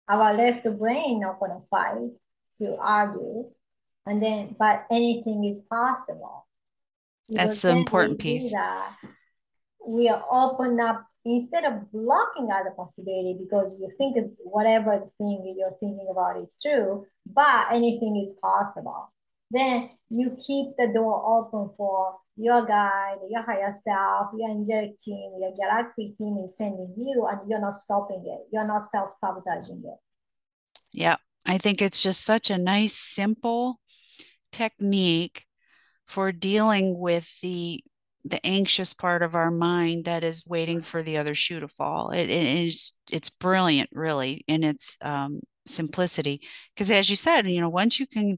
Our 0.07 0.33
left 0.33 0.63
brain 0.79 1.19
not 1.19 1.39
going 1.39 1.51
to 1.51 1.67
fight 1.69 2.09
to 2.57 2.77
argue. 2.77 3.45
And 4.07 4.23
then, 4.23 4.55
but 4.57 4.85
anything 4.89 5.43
is 5.45 5.61
possible. 5.69 6.47
That's 7.27 7.61
the 7.61 7.69
important 7.69 8.17
piece. 8.17 8.51
That, 8.51 8.95
we 9.85 10.09
are 10.09 10.25
open 10.31 10.79
up 10.79 11.05
instead 11.25 11.63
of 11.63 11.91
blocking 11.91 12.49
other 12.51 12.71
possibility 12.71 13.37
because 13.39 13.77
you 13.79 13.91
think 13.99 14.17
whatever 14.39 15.03
thing 15.19 15.55
you're 15.55 15.77
thinking 15.79 16.07
about 16.09 16.41
is 16.41 16.57
true, 16.59 17.05
but 17.27 17.67
anything 17.71 18.25
is 18.25 18.33
possible 18.41 19.11
then 19.51 19.89
you 20.09 20.37
keep 20.45 20.75
the 20.77 20.91
door 20.93 21.23
open 21.25 21.73
for 21.77 22.17
your 22.35 22.65
guide, 22.65 23.17
your 23.29 23.43
higher 23.43 23.75
self, 23.83 24.27
your 24.37 24.49
angelic 24.51 24.97
team, 24.99 25.33
your 25.39 25.53
galactic 25.55 26.17
team 26.17 26.37
is 26.43 26.57
sending 26.57 26.93
you, 26.97 27.27
and 27.29 27.49
you're 27.49 27.61
not 27.61 27.75
stopping 27.75 28.23
it. 28.25 28.47
You're 28.51 28.67
not 28.67 28.83
self 28.85 29.09
sabotaging 29.19 29.83
it. 29.85 29.99
Yeah, 30.91 31.17
I 31.45 31.57
think 31.57 31.81
it's 31.81 32.01
just 32.01 32.23
such 32.23 32.49
a 32.49 32.57
nice, 32.57 32.95
simple 32.95 33.79
technique 34.51 35.45
for 36.05 36.31
dealing 36.31 36.99
with 36.99 37.39
the 37.41 37.83
the 38.25 38.45
anxious 38.45 38.93
part 38.93 39.23
of 39.23 39.33
our 39.33 39.49
mind 39.49 40.05
that 40.05 40.23
is 40.23 40.45
waiting 40.45 40.81
for 40.81 41.01
the 41.01 41.17
other 41.17 41.33
shoe 41.33 41.59
to 41.61 41.67
fall. 41.67 42.11
It, 42.11 42.29
it 42.29 42.67
is 42.67 42.93
it's 43.11 43.29
brilliant, 43.29 43.89
really, 43.93 44.43
in 44.47 44.63
its 44.63 44.97
um, 45.01 45.39
simplicity. 45.65 46.41
Because 46.73 46.91
as 46.91 47.09
you 47.09 47.15
said, 47.15 47.47
you 47.47 47.61
know, 47.61 47.69
once 47.69 47.99
you 47.99 48.07
can 48.07 48.37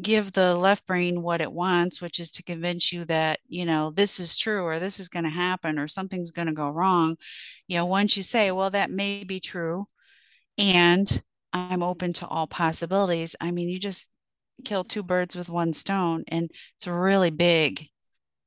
give 0.00 0.32
the 0.32 0.54
left 0.54 0.86
brain 0.86 1.22
what 1.22 1.40
it 1.40 1.50
wants, 1.50 2.00
which 2.00 2.20
is 2.20 2.30
to 2.32 2.42
convince 2.42 2.92
you 2.92 3.04
that, 3.06 3.40
you 3.48 3.64
know, 3.64 3.90
this 3.90 4.20
is 4.20 4.36
true 4.36 4.62
or 4.64 4.78
this 4.78 5.00
is 5.00 5.08
going 5.08 5.24
to 5.24 5.30
happen 5.30 5.78
or 5.78 5.88
something's 5.88 6.30
going 6.30 6.48
to 6.48 6.52
go 6.52 6.68
wrong, 6.68 7.16
you 7.66 7.76
know, 7.76 7.86
once 7.86 8.16
you 8.16 8.22
say, 8.22 8.50
well, 8.52 8.70
that 8.70 8.90
may 8.90 9.24
be 9.24 9.40
true 9.40 9.86
and 10.58 11.22
I'm 11.52 11.82
open 11.82 12.12
to 12.14 12.26
all 12.26 12.46
possibilities, 12.46 13.36
I 13.40 13.50
mean, 13.50 13.68
you 13.68 13.78
just 13.78 14.10
kill 14.64 14.84
two 14.84 15.02
birds 15.02 15.34
with 15.34 15.48
one 15.48 15.72
stone. 15.72 16.24
And 16.28 16.50
it's 16.76 16.86
really 16.86 17.30
big 17.30 17.86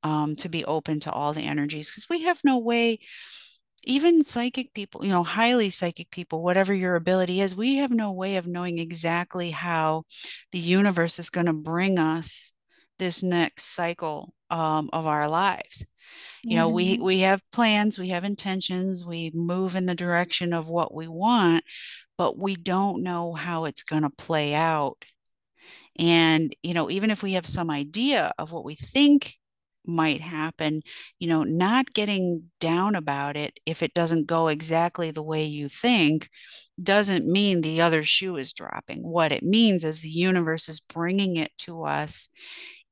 um, 0.03 0.35
to 0.37 0.49
be 0.49 0.65
open 0.65 0.99
to 1.01 1.11
all 1.11 1.33
the 1.33 1.43
energies 1.43 1.89
because 1.89 2.07
we 2.09 2.23
have 2.23 2.39
no 2.43 2.59
way 2.59 2.99
even 3.85 4.23
psychic 4.23 4.73
people, 4.73 5.05
you 5.05 5.11
know, 5.11 5.23
highly 5.23 5.69
psychic 5.69 6.11
people, 6.11 6.43
whatever 6.43 6.73
your 6.73 6.95
ability 6.95 7.41
is, 7.41 7.55
we 7.55 7.77
have 7.77 7.91
no 7.91 8.11
way 8.11 8.37
of 8.37 8.47
knowing 8.47 8.79
exactly 8.79 9.51
how 9.51 10.03
the 10.51 10.59
universe 10.59 11.19
is 11.19 11.29
going 11.29 11.45
to 11.47 11.53
bring 11.53 11.99
us 11.99 12.51
this 12.99 13.23
next 13.23 13.65
cycle 13.65 14.33
um, 14.49 14.89
of 14.93 15.07
our 15.07 15.29
lives. 15.29 15.85
You 16.49 16.57
know, 16.57 16.69
we 16.69 16.97
Mhm. 16.97 17.01
we 17.01 17.19
have 17.21 17.41
plans, 17.51 17.99
we 17.99 18.09
have 18.09 18.23
intentions, 18.25 19.05
we 19.05 19.31
move 19.33 19.75
in 19.75 19.85
the 19.85 19.95
direction 19.95 20.53
of 20.53 20.69
what 20.69 20.93
we 20.93 21.07
want, 21.07 21.63
but 22.17 22.37
we 22.37 22.55
don't 22.55 23.03
know 23.03 23.33
how 23.33 23.65
it's 23.65 23.83
going 23.83 24.03
to 24.03 24.09
play 24.11 24.55
out. 24.55 25.03
And, 25.97 26.55
you 26.63 26.73
know, 26.73 26.89
even 26.89 27.11
if 27.11 27.23
we 27.23 27.33
have 27.33 27.45
some 27.47 27.69
idea 27.69 28.33
of 28.37 28.51
what 28.51 28.65
we 28.65 28.75
think 28.75 29.38
might 29.89 30.21
happen, 30.21 30.81
you 31.19 31.27
know, 31.27 31.43
not 31.43 31.93
getting 31.93 32.43
down 32.59 32.95
about 32.95 33.35
it 33.35 33.59
if 33.65 33.83
it 33.83 33.93
doesn't 33.93 34.27
go 34.27 34.47
exactly 34.47 35.11
the 35.11 35.23
way 35.23 35.43
you 35.45 35.67
think 35.67 36.29
doesn't 36.81 37.25
mean 37.25 37.61
the 37.61 37.81
other 37.81 38.03
shoe 38.03 38.37
is 38.37 38.53
dropping. 38.53 38.99
What 39.03 39.31
it 39.31 39.43
means 39.43 39.83
is 39.83 40.01
the 40.01 40.09
universe 40.09 40.69
is 40.69 40.79
bringing 40.79 41.35
it 41.35 41.51
to 41.59 41.83
us 41.83 42.29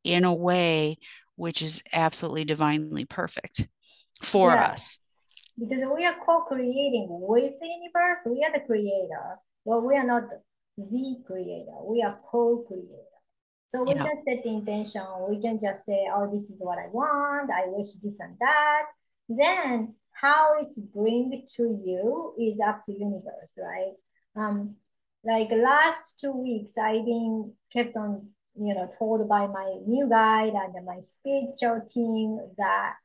in 0.03 0.23
a 0.23 0.33
way 0.33 0.97
which 1.35 1.61
is 1.61 1.83
absolutely 1.93 2.45
divinely 2.45 3.05
perfect 3.05 3.67
for 4.21 4.51
Yeah, 4.51 4.71
us. 4.71 4.99
because 5.59 5.83
we 5.95 6.05
are 6.05 6.15
co-creating 6.25 7.07
with 7.09 7.53
the 7.59 7.67
universe. 7.67 8.19
We 8.25 8.43
are 8.43 8.51
the 8.51 8.65
creator. 8.65 9.37
Well, 9.63 9.81
we 9.81 9.95
are 9.95 10.05
not 10.05 10.23
the 10.77 11.23
creator. 11.25 11.77
We 11.83 12.01
are 12.03 12.19
co-creator. 12.31 13.16
So 13.67 13.83
we 13.83 13.93
Yeah. 13.93 14.03
can 14.03 14.23
set 14.23 14.43
the 14.43 14.49
intention. 14.49 15.05
We 15.29 15.41
can 15.41 15.59
just 15.59 15.85
say, 15.85 16.07
oh, 16.13 16.31
this 16.33 16.49
is 16.49 16.61
what 16.61 16.79
I 16.79 16.87
want. 16.87 17.51
I 17.51 17.67
wish 17.67 17.93
this 18.01 18.19
and 18.19 18.37
that. 18.39 18.85
Then 19.29 19.95
how 20.11 20.55
it's 20.59 20.79
bring 20.79 21.45
to 21.55 21.63
you 21.85 22.33
is 22.39 22.59
up 22.61 22.85
to 22.85 22.93
universe, 22.93 23.59
right? 23.61 23.93
Um, 24.35 24.77
like 25.23 25.51
last 25.51 26.19
two 26.19 26.31
weeks, 26.31 26.77
I've 26.77 27.05
been 27.05 27.53
kept 27.73 27.97
on, 27.97 28.29
you 28.55 28.73
know, 28.73 28.89
told 28.97 29.27
by 29.27 29.47
my 29.47 29.75
new 29.85 30.07
guide 30.07 30.53
and 30.53 30.85
my 30.85 31.01
spiritual 31.01 31.81
team 31.81 32.39
that 32.57 32.95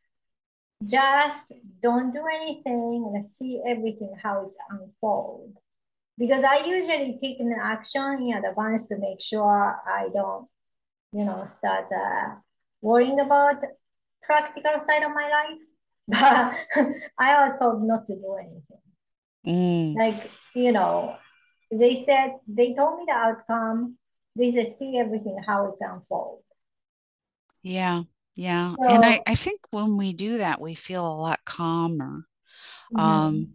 just 0.85 1.53
don't 1.83 2.13
do 2.13 2.25
anything 2.33 3.13
and 3.15 3.25
see 3.25 3.61
everything 3.67 4.15
how 4.23 4.47
it's 4.47 4.57
unfold. 4.71 5.57
Because 6.19 6.45
I 6.45 6.65
usually 6.67 7.19
take 7.21 7.41
an 7.41 7.55
action 7.61 8.29
in 8.31 8.45
advance 8.45 8.87
to 8.89 8.99
make 8.99 9.21
sure 9.21 9.81
I 9.87 10.09
don't 10.13 10.47
you 11.13 11.25
know, 11.25 11.45
start 11.47 11.87
uh, 11.93 12.37
worrying 12.81 13.21
about 13.21 13.57
practical 14.23 14.81
side 14.81 15.03
of 15.03 15.13
my 15.15 15.29
life. 15.29 15.61
But 16.09 16.55
I 17.19 17.35
also 17.37 17.79
not 17.79 18.07
to 18.09 18.15
do 18.17 18.37
anything. 18.41 18.83
Mm, 19.47 20.03
Like, 20.03 20.31
you 20.55 20.73
know, 20.73 21.17
they 21.71 22.03
said, 22.05 22.39
they 22.47 22.75
told 22.75 22.99
me 22.99 23.05
the 23.07 23.15
outcome. 23.15 23.99
They 24.37 24.51
said, 24.51 24.69
see 24.69 24.99
everything, 24.99 25.39
how 25.47 25.67
it's 25.71 25.81
unfold. 25.81 26.43
yeah. 27.63 28.03
Yeah. 28.35 28.77
And 28.87 29.05
I, 29.05 29.21
I 29.27 29.35
think 29.35 29.61
when 29.71 29.97
we 29.99 30.13
do 30.15 30.39
that, 30.39 30.61
we 30.61 30.75
feel 30.75 31.07
a 31.07 31.15
lot 31.21 31.41
calmer. 31.45 32.25
Um, 32.95 33.49
mhm. 33.49 33.55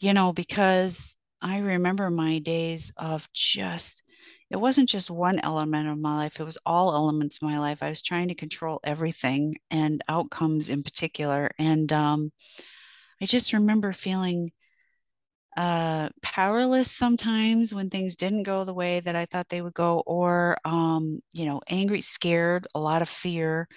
you 0.00 0.14
know, 0.14 0.32
because 0.32 1.16
I 1.42 1.58
remember 1.58 2.10
my 2.10 2.40
days 2.40 2.92
of 2.96 3.28
just, 3.32 4.02
it 4.52 4.60
wasn't 4.60 4.88
just 4.88 5.10
one 5.10 5.40
element 5.42 5.88
of 5.88 5.98
my 5.98 6.14
life, 6.14 6.38
it 6.38 6.44
was 6.44 6.58
all 6.66 6.94
elements 6.94 7.38
of 7.38 7.48
my 7.48 7.58
life. 7.58 7.82
I 7.82 7.88
was 7.88 8.02
trying 8.02 8.28
to 8.28 8.34
control 8.34 8.80
everything 8.84 9.56
and 9.70 10.04
outcomes 10.08 10.68
in 10.68 10.82
particular. 10.82 11.50
And 11.58 11.90
um, 11.90 12.32
I 13.20 13.24
just 13.24 13.54
remember 13.54 13.94
feeling 13.94 14.50
uh, 15.56 16.10
powerless 16.20 16.90
sometimes 16.90 17.74
when 17.74 17.88
things 17.88 18.16
didn't 18.16 18.42
go 18.42 18.64
the 18.64 18.74
way 18.74 19.00
that 19.00 19.16
I 19.16 19.24
thought 19.24 19.48
they 19.48 19.62
would 19.62 19.74
go, 19.74 20.02
or, 20.06 20.58
um, 20.66 21.20
you 21.32 21.46
know, 21.46 21.62
angry, 21.68 22.02
scared, 22.02 22.66
a 22.74 22.80
lot 22.80 23.00
of 23.00 23.08
fear. 23.08 23.68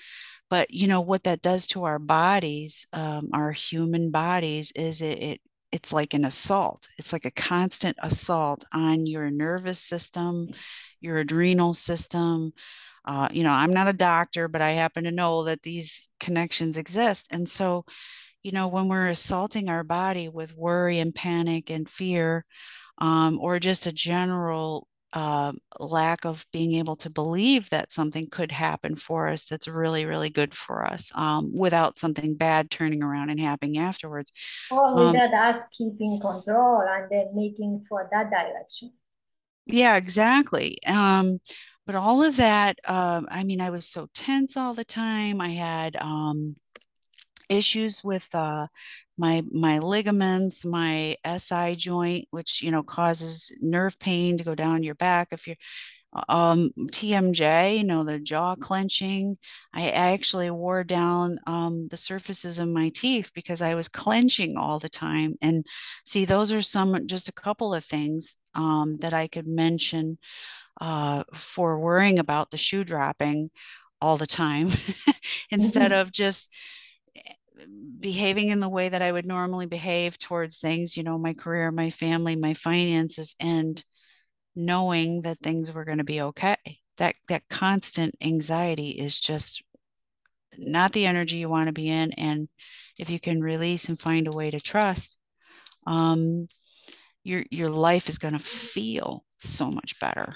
But, 0.49 0.71
you 0.71 0.87
know, 0.87 1.01
what 1.01 1.23
that 1.23 1.41
does 1.41 1.67
to 1.67 1.85
our 1.85 1.99
bodies, 1.99 2.85
um, 2.91 3.29
our 3.33 3.51
human 3.51 4.11
bodies, 4.11 4.73
is 4.75 5.01
it, 5.01 5.19
it 5.23 5.41
it's 5.75 5.91
like 5.91 6.13
an 6.13 6.23
assault. 6.23 6.87
It's 6.97 7.11
like 7.11 7.25
a 7.25 7.31
constant 7.31 7.97
assault 8.01 8.63
on 8.71 9.05
your 9.05 9.29
nervous 9.29 9.77
system, 9.77 10.47
your 11.01 11.17
adrenal 11.17 11.73
system. 11.73 12.53
Uh, 13.03 13.27
you 13.33 13.43
know, 13.43 13.51
I'm 13.51 13.73
not 13.73 13.89
a 13.89 13.93
doctor, 13.93 14.47
but 14.47 14.61
I 14.61 14.71
happen 14.71 15.03
to 15.03 15.11
know 15.11 15.43
that 15.43 15.63
these 15.63 16.13
connections 16.21 16.77
exist. 16.77 17.27
And 17.29 17.47
so, 17.47 17.83
you 18.41 18.53
know, 18.53 18.69
when 18.69 18.87
we're 18.87 19.09
assaulting 19.09 19.67
our 19.67 19.83
body 19.83 20.29
with 20.29 20.55
worry 20.55 20.99
and 20.99 21.13
panic 21.13 21.69
and 21.69 21.89
fear, 21.89 22.45
um, 22.99 23.37
or 23.41 23.59
just 23.59 23.85
a 23.85 23.91
general 23.91 24.87
uh, 25.15 25.53
lack 25.79 26.25
of 26.25 26.45
being 26.53 26.73
able 26.75 26.97
to 26.97 27.09
believe 27.09 27.69
that 27.71 27.91
something 27.91 28.29
could 28.29 28.51
happen 28.51 28.95
for 28.95 29.29
us 29.29 29.45
that's 29.45 29.67
really, 29.67 30.05
really 30.05 30.29
good 30.29 30.53
for 30.53 30.85
us 30.85 31.11
um, 31.15 31.57
without 31.57 31.97
something 31.97 32.35
bad 32.35 32.69
turning 32.69 33.01
around 33.03 33.31
and 33.31 33.39
happening 33.39 33.79
afterwards. 33.79 34.31
or 34.69 34.93
Um, 34.93 35.13
without 35.13 35.33
us 35.33 35.63
keeping 35.77 36.19
control 36.19 36.81
and 36.81 37.09
then 37.09 37.35
making 37.35 37.83
toward 37.87 38.09
that 38.11 38.29
direction. 38.29 38.93
yeah, 39.65 39.95
exactly. 39.95 40.77
Um, 40.85 41.39
but 41.85 41.95
all 41.95 42.23
of 42.23 42.37
that, 42.37 42.79
um, 42.85 43.27
I 43.29 43.43
mean, 43.43 43.61
I 43.61 43.69
was 43.69 43.87
so 43.87 44.07
tense 44.13 44.57
all 44.57 44.73
the 44.73 44.85
time. 44.85 45.41
I 45.41 45.49
had, 45.51 45.95
um, 45.97 46.55
issues 47.49 48.03
with 48.03 48.27
uh, 48.33 48.67
my 49.17 49.43
my 49.51 49.79
ligaments, 49.79 50.65
my 50.65 51.15
SI 51.25 51.75
joint, 51.75 52.27
which 52.31 52.61
you 52.61 52.71
know 52.71 52.83
causes 52.83 53.51
nerve 53.61 53.97
pain 53.99 54.37
to 54.37 54.43
go 54.43 54.55
down 54.55 54.83
your 54.83 54.95
back. 54.95 55.29
If 55.31 55.47
you're 55.47 55.57
um, 56.29 56.71
TMJ, 56.91 57.77
you 57.77 57.83
know 57.83 58.03
the 58.03 58.19
jaw 58.19 58.55
clenching. 58.55 59.37
I, 59.73 59.83
I 59.87 60.13
actually 60.13 60.49
wore 60.51 60.83
down 60.83 61.39
um, 61.47 61.87
the 61.89 61.97
surfaces 61.97 62.59
of 62.59 62.69
my 62.69 62.89
teeth 62.89 63.31
because 63.33 63.61
I 63.61 63.75
was 63.75 63.89
clenching 63.89 64.57
all 64.57 64.79
the 64.79 64.89
time. 64.89 65.35
And 65.41 65.65
see, 66.05 66.25
those 66.25 66.51
are 66.51 66.61
some 66.61 67.07
just 67.07 67.27
a 67.29 67.33
couple 67.33 67.73
of 67.73 67.83
things 67.83 68.37
um, 68.55 68.97
that 69.01 69.13
I 69.13 69.27
could 69.27 69.47
mention 69.47 70.17
uh, 70.81 71.23
for 71.33 71.79
worrying 71.79 72.19
about 72.19 72.51
the 72.51 72.57
shoe 72.57 72.83
dropping 72.83 73.49
all 74.01 74.17
the 74.17 74.27
time 74.27 74.69
instead 75.51 75.91
of 75.91 76.11
just 76.11 76.51
behaving 77.99 78.49
in 78.49 78.59
the 78.59 78.69
way 78.69 78.89
that 78.89 79.01
I 79.01 79.11
would 79.11 79.25
normally 79.25 79.65
behave 79.65 80.17
towards 80.17 80.59
things, 80.59 80.95
you 80.95 81.03
know, 81.03 81.17
my 81.17 81.33
career, 81.33 81.71
my 81.71 81.89
family, 81.89 82.35
my 82.35 82.53
finances, 82.53 83.35
and 83.39 83.83
knowing 84.55 85.21
that 85.23 85.39
things 85.39 85.71
were 85.71 85.85
going 85.85 85.97
to 85.97 86.03
be 86.03 86.21
okay. 86.21 86.57
That 86.97 87.15
that 87.27 87.49
constant 87.49 88.15
anxiety 88.21 88.91
is 88.91 89.19
just 89.19 89.63
not 90.57 90.93
the 90.93 91.05
energy 91.05 91.37
you 91.37 91.49
want 91.49 91.67
to 91.67 91.73
be 91.73 91.89
in. 91.89 92.11
And 92.13 92.47
if 92.97 93.09
you 93.09 93.19
can 93.19 93.41
release 93.41 93.89
and 93.89 93.99
find 93.99 94.27
a 94.27 94.35
way 94.35 94.51
to 94.51 94.59
trust, 94.59 95.17
um, 95.85 96.47
your 97.23 97.43
your 97.51 97.69
life 97.69 98.07
is 98.07 98.17
going 98.17 98.33
to 98.33 98.39
feel 98.39 99.25
so 99.37 99.69
much 99.69 99.99
better. 99.99 100.35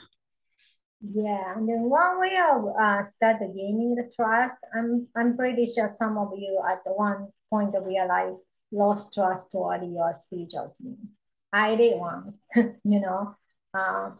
Yeah, 1.01 1.55
and 1.55 1.67
then 1.67 1.83
one 1.89 2.19
way 2.19 2.37
of 2.51 2.75
uh, 2.77 3.03
start 3.03 3.39
gaining 3.39 3.95
the 3.95 4.11
trust, 4.13 4.59
I'm 4.75 5.07
I'm 5.15 5.37
pretty 5.37 5.65
sure 5.65 5.87
some 5.87 6.17
of 6.17 6.33
you 6.37 6.61
at 6.69 6.83
the 6.83 6.91
one 6.91 7.29
point 7.49 7.73
of 7.75 7.89
your 7.89 8.05
life 8.07 8.35
lost 8.71 9.13
trust 9.13 9.51
toward 9.51 9.81
your 9.83 10.13
spiritual 10.13 10.73
team. 10.77 10.97
I 11.53 11.75
did 11.75 11.97
once, 11.97 12.43
you 12.55 12.99
know. 12.99 13.35
Uh, 13.73 14.11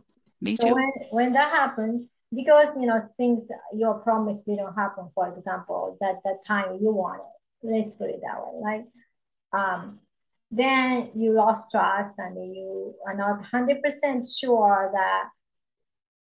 Me 0.42 0.56
so 0.56 0.68
too. 0.68 0.74
when 0.74 0.92
when 1.12 1.34
that 1.34 1.52
happens, 1.52 2.16
because 2.34 2.78
you 2.78 2.86
know 2.88 3.10
things 3.18 3.50
your 3.74 3.96
promise 3.96 4.44
didn't 4.44 4.74
happen, 4.74 5.10
for 5.14 5.28
example, 5.36 5.98
that 6.00 6.22
that 6.24 6.46
time 6.48 6.78
you 6.82 6.92
wanted, 6.94 7.26
let's 7.62 7.96
put 7.96 8.10
it 8.10 8.22
that 8.24 8.40
way, 8.40 8.62
right? 8.64 8.86
Um, 9.52 10.00
then 10.50 11.12
you 11.14 11.34
lost 11.34 11.72
trust 11.72 12.16
and 12.20 12.36
you 12.56 12.96
are 13.06 13.16
not 13.16 13.42
100% 13.42 14.26
sure 14.40 14.90
that 14.94 15.30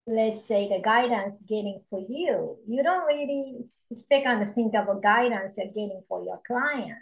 let's 0.05 0.45
say 0.45 0.67
the 0.69 0.81
guidance 0.83 1.43
getting 1.47 1.81
for 1.89 1.99
you, 1.99 2.57
you 2.67 2.83
don't 2.83 3.05
really 3.05 3.65
second 3.95 4.45
think 4.53 4.75
of 4.75 4.89
a 4.89 4.99
guidance 4.99 5.57
you're 5.57 5.67
getting 5.67 6.01
for 6.07 6.23
your 6.23 6.41
client. 6.45 6.97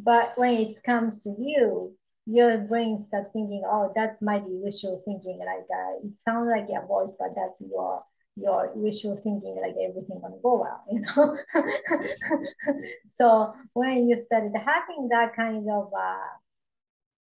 But 0.00 0.32
when 0.36 0.54
it 0.54 0.76
comes 0.84 1.22
to 1.24 1.30
you, 1.30 1.96
your 2.26 2.58
brain 2.58 2.98
start 2.98 3.32
thinking, 3.32 3.62
oh, 3.66 3.92
that's 3.94 4.22
my 4.22 4.42
wishful 4.44 5.02
thinking. 5.04 5.38
Like 5.38 5.66
uh, 5.70 6.06
it 6.06 6.20
sounds 6.20 6.50
like 6.50 6.66
your 6.70 6.86
voice, 6.86 7.16
but 7.18 7.34
that's 7.34 7.60
your 7.60 8.02
your 8.36 8.72
wishful 8.74 9.16
thinking, 9.16 9.56
like 9.60 9.76
everything 9.80 10.20
gonna 10.20 10.36
go 10.42 10.60
well, 10.60 10.84
you 10.90 11.00
know. 11.00 11.36
so 13.12 13.54
when 13.74 14.08
you 14.08 14.20
started 14.24 14.52
having 14.56 15.08
that 15.10 15.36
kind 15.36 15.68
of 15.70 15.92
uh, 15.96 16.16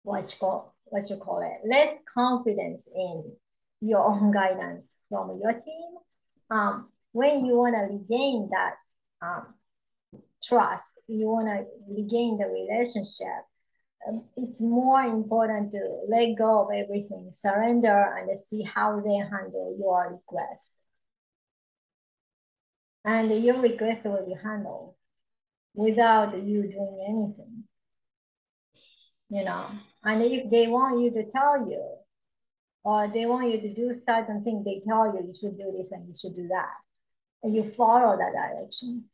what 0.03 0.31
you 0.31 0.39
call 0.39 0.75
what 0.86 1.10
you 1.10 1.17
call 1.17 1.41
it, 1.41 1.67
less 1.67 2.00
confidence 2.13 2.88
in 2.95 3.24
your 3.81 4.05
own 4.05 4.31
guidance 4.31 4.97
from 5.09 5.39
your 5.41 5.53
team. 5.53 5.89
Um, 6.50 6.89
when 7.11 7.45
you 7.45 7.55
want 7.55 7.75
to 7.75 7.93
regain 7.93 8.50
that 8.51 8.75
um, 9.21 9.53
trust, 10.43 11.01
you 11.07 11.27
want 11.27 11.47
to 11.47 11.65
regain 11.89 12.38
the 12.38 12.45
relationship, 12.45 13.45
um, 14.07 14.23
it's 14.38 14.61
more 14.61 15.01
important 15.01 15.71
to 15.71 16.05
let 16.07 16.35
go 16.38 16.63
of 16.63 16.69
everything, 16.73 17.29
surrender, 17.31 18.15
and 18.17 18.38
see 18.38 18.63
how 18.63 19.00
they 19.00 19.15
handle 19.15 19.75
your 19.79 20.11
request. 20.13 20.73
And 23.03 23.43
your 23.43 23.59
request 23.59 24.05
will 24.05 24.25
be 24.25 24.35
handled 24.41 24.95
without 25.73 26.35
you 26.35 26.63
doing 26.63 27.05
anything. 27.07 27.63
You 29.29 29.45
know, 29.45 29.67
and 30.03 30.21
if 30.21 30.50
they 30.51 30.67
want 30.67 31.00
you 31.00 31.11
to 31.11 31.31
tell 31.31 31.67
you, 31.69 31.81
or 32.83 33.07
they 33.13 33.25
want 33.25 33.51
you 33.51 33.61
to 33.61 33.73
do 33.73 33.93
certain 33.93 34.43
things, 34.43 34.65
they 34.65 34.81
tell 34.88 35.05
you 35.07 35.25
you 35.27 35.33
should 35.39 35.57
do 35.57 35.73
this 35.77 35.91
and 35.91 36.07
you 36.07 36.15
should 36.19 36.35
do 36.35 36.47
that. 36.47 36.73
And 37.43 37.55
you 37.55 37.71
follow 37.77 38.17
that 38.17 38.33
direction 38.33 39.05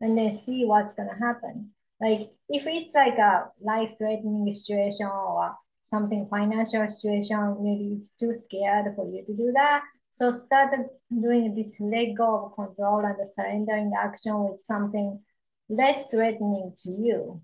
and 0.00 0.16
then 0.16 0.30
see 0.30 0.64
what's 0.64 0.94
gonna 0.94 1.18
happen. 1.18 1.70
Like 2.00 2.30
if 2.48 2.66
it's 2.66 2.94
like 2.94 3.18
a 3.18 3.50
life-threatening 3.60 4.52
situation 4.54 5.06
or 5.06 5.56
something 5.84 6.26
financial 6.28 6.88
situation, 6.88 7.56
maybe 7.60 7.96
it's 7.98 8.10
too 8.12 8.34
scared 8.34 8.94
for 8.94 9.08
you 9.08 9.24
to 9.24 9.36
do 9.36 9.52
that. 9.54 9.82
So 10.10 10.32
start 10.32 10.74
doing 11.10 11.54
this 11.54 11.76
let 11.80 12.14
go 12.14 12.46
of 12.46 12.54
control 12.54 13.04
and 13.04 13.16
surrendering 13.28 13.92
action 13.98 14.38
with 14.44 14.60
something 14.60 15.20
less 15.68 16.04
threatening 16.10 16.72
to 16.84 16.90
you. 16.90 17.42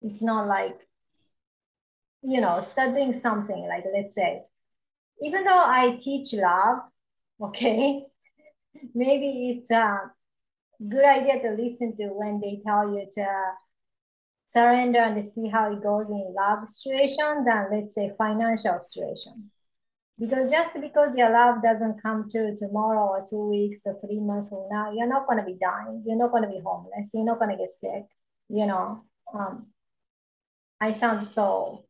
It's 0.00 0.22
not 0.22 0.48
like, 0.48 0.78
you 2.22 2.40
know, 2.40 2.60
start 2.60 2.94
doing 2.94 3.12
something 3.12 3.66
like, 3.68 3.84
let's 3.92 4.14
say, 4.14 4.42
even 5.22 5.44
though 5.44 5.64
I 5.64 5.98
teach 6.00 6.32
love, 6.32 6.78
okay, 7.40 8.04
maybe 8.94 9.56
it's 9.56 9.70
a 9.70 10.10
good 10.88 11.04
idea 11.04 11.40
to 11.42 11.62
listen 11.62 11.96
to 11.96 12.08
when 12.08 12.40
they 12.40 12.60
tell 12.66 12.92
you 12.92 13.06
to 13.14 13.26
surrender 14.46 14.98
and 14.98 15.24
see 15.24 15.48
how 15.48 15.72
it 15.72 15.82
goes 15.82 16.08
in 16.10 16.34
love 16.36 16.68
situation 16.68 17.44
than 17.46 17.68
let's 17.70 17.94
say 17.94 18.12
financial 18.18 18.80
situation. 18.80 19.50
Because 20.18 20.50
just 20.50 20.80
because 20.80 21.16
your 21.16 21.30
love 21.30 21.62
doesn't 21.62 22.02
come 22.02 22.28
to 22.30 22.54
tomorrow 22.56 23.06
or 23.06 23.26
two 23.28 23.48
weeks 23.48 23.80
or 23.86 23.98
three 24.00 24.20
months 24.20 24.50
from 24.50 24.68
now, 24.70 24.92
you're 24.92 25.08
not 25.08 25.26
to 25.38 25.44
be 25.44 25.58
dying. 25.60 26.02
You're 26.06 26.18
not 26.18 26.32
to 26.42 26.48
be 26.48 26.60
homeless. 26.64 27.10
You're 27.14 27.24
not 27.24 27.40
to 27.40 27.56
get 27.56 27.70
sick. 27.80 28.04
You 28.48 28.66
know, 28.66 29.04
um, 29.34 29.66
I 30.80 30.92
sound 30.92 31.26
so 31.26 31.84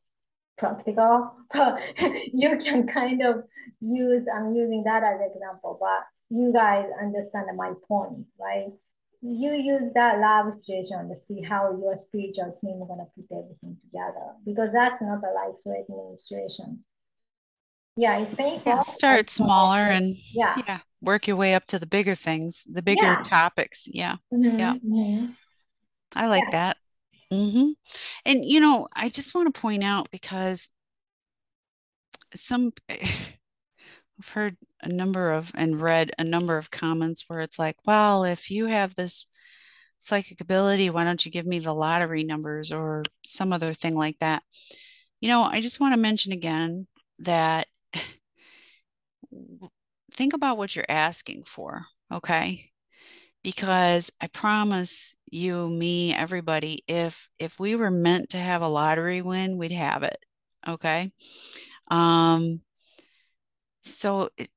practical, 0.59 1.35
but 1.53 1.81
you 2.33 2.59
can 2.59 2.87
kind 2.87 3.23
of 3.23 3.45
use, 3.81 4.25
I'm 4.35 4.55
using 4.55 4.85
that 4.85 5.03
as 5.03 5.21
an 5.21 5.31
example, 5.35 5.79
but 5.81 6.07
you 6.31 6.53
guys 6.53 6.87
understand 7.01 7.47
my 7.57 7.73
point, 7.87 8.27
right? 8.41 8.69
You 9.21 9.53
use 9.53 9.93
that 9.95 10.19
lab 10.19 10.53
situation 10.55 11.09
to 11.09 11.17
see 11.17 11.43
how 11.43 11.71
your 11.79 11.97
spiritual 11.97 12.57
team 12.61 12.83
are 12.83 12.87
gonna 12.87 13.07
put 13.15 13.27
everything 13.31 13.77
together 13.81 14.35
because 14.45 14.71
that's 14.73 15.01
not 15.01 15.23
a 15.23 15.33
life-threatening 15.33 16.17
situation. 16.17 16.85
Yeah, 17.97 18.19
it's 18.19 18.35
painful. 18.35 18.73
Yeah, 18.73 18.81
start 18.81 19.31
smaller 19.31 19.83
and 19.83 20.17
yeah. 20.33 20.57
yeah, 20.67 20.79
work 21.03 21.27
your 21.27 21.37
way 21.37 21.55
up 21.55 21.67
to 21.67 21.79
the 21.79 21.87
bigger 21.87 22.15
things, 22.15 22.65
the 22.65 22.83
bigger 22.83 23.03
yeah. 23.03 23.23
topics. 23.23 23.87
Yeah. 23.93 24.17
Mm-hmm, 24.33 24.59
yeah. 24.59 24.75
Mm-hmm. 24.75 25.27
I 26.17 26.27
like 26.29 26.45
yeah. 26.45 26.51
that. 26.53 26.77
Mm-hmm. 27.33 27.71
And 28.27 28.45
you 28.45 28.61
know, 28.61 28.89
I 28.93 29.09
just 29.09 29.35
want 29.35 29.53
to 29.55 29.61
point 29.61 29.83
out 29.83 30.11
because 30.11 30.69
some 32.35 32.73
I've 32.91 34.29
heard 34.29 34.57
a 34.83 34.89
number 34.89 35.33
of 35.33 35.51
and 35.55 35.81
read 35.81 36.13
a 36.19 36.25
number 36.25 36.59
of 36.59 36.71
comments 36.71 37.25
where 37.27 37.41
it's 37.41 37.59
like, 37.59 37.77
well, 37.87 38.25
if 38.25 38.51
you 38.51 38.67
have 38.67 38.95
this 38.95 39.27
psychic 39.99 40.41
ability, 40.41 40.91
why 40.91 41.05
don't 41.05 41.25
you 41.25 41.33
give 41.33 41.47
me 41.47 41.59
the 41.59 41.75
lottery 41.75 42.25
numbers 42.25 42.71
or 42.71 43.05
some 43.25 43.53
other 43.53 43.73
thing 43.75 43.95
like 43.95 44.19
that? 44.21 44.43
You 45.21 45.29
know, 45.29 45.43
I 45.43 45.61
just 45.61 45.81
want 45.81 45.95
to 45.95 46.01
mention 46.01 46.33
again 46.33 46.87
that 47.21 47.67
think 50.13 50.35
about 50.35 50.59
what 50.59 50.77
you're 50.77 50.85
asking 50.89 51.45
for, 51.45 51.87
okay? 52.13 52.71
Because 53.43 54.13
I 54.21 54.27
promise 54.27 55.17
you, 55.33 55.69
me, 55.69 56.15
everybody, 56.15 56.85
if 56.87 57.29
if 57.39 57.59
we 57.59 57.75
were 57.75 57.91
meant 57.91 58.31
to 58.31 58.39
have 58.39 58.63
a 58.63 58.69
lottery 58.69 59.23
win, 59.23 59.59
we'd 59.59 59.73
have 59.73 60.03
it. 60.03 60.19
Okay. 60.67 61.13
Um, 61.91 62.61
so 63.83 64.31
it, 64.37 64.51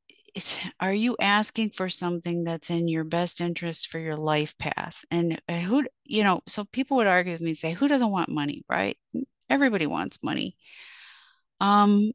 are 0.80 0.94
you 0.94 1.16
asking 1.20 1.70
for 1.70 1.88
something 1.88 2.44
that's 2.44 2.70
in 2.70 2.88
your 2.88 3.06
best 3.06 3.40
interest 3.40 3.88
for 3.88 4.00
your 4.00 4.18
life 4.18 4.58
path? 4.58 5.04
And 5.10 5.42
uh, 5.48 5.60
who, 5.60 5.86
you 6.04 6.24
know, 6.24 6.42
so 6.48 6.66
people 6.66 6.98
would 6.98 7.08
argue 7.08 7.32
with 7.32 7.42
me 7.42 7.52
and 7.52 7.58
say, 7.58 7.72
who 7.72 7.88
doesn't 7.88 8.12
want 8.12 8.30
money, 8.30 8.64
right? 8.70 8.98
Everybody 9.50 9.88
wants 9.88 10.24
money. 10.24 10.58
Um, 11.62 12.12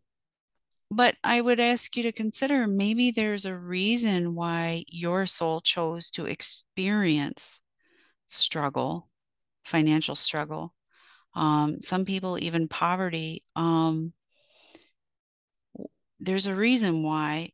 but 0.90 1.14
I 1.24 1.40
would 1.40 1.60
ask 1.60 1.96
you 1.96 2.02
to 2.02 2.12
consider 2.12 2.66
maybe 2.66 3.10
there's 3.10 3.46
a 3.46 3.56
reason 3.56 4.34
why 4.34 4.84
your 4.88 5.24
soul 5.24 5.60
chose 5.60 6.10
to 6.12 6.26
experience 6.26 7.60
struggle, 8.32 9.08
financial 9.64 10.14
struggle. 10.14 10.74
Um, 11.34 11.80
some 11.80 12.04
people 12.04 12.38
even 12.38 12.68
poverty. 12.68 13.44
Um, 13.56 14.12
there's 16.18 16.46
a 16.46 16.54
reason 16.54 17.02
why 17.02 17.50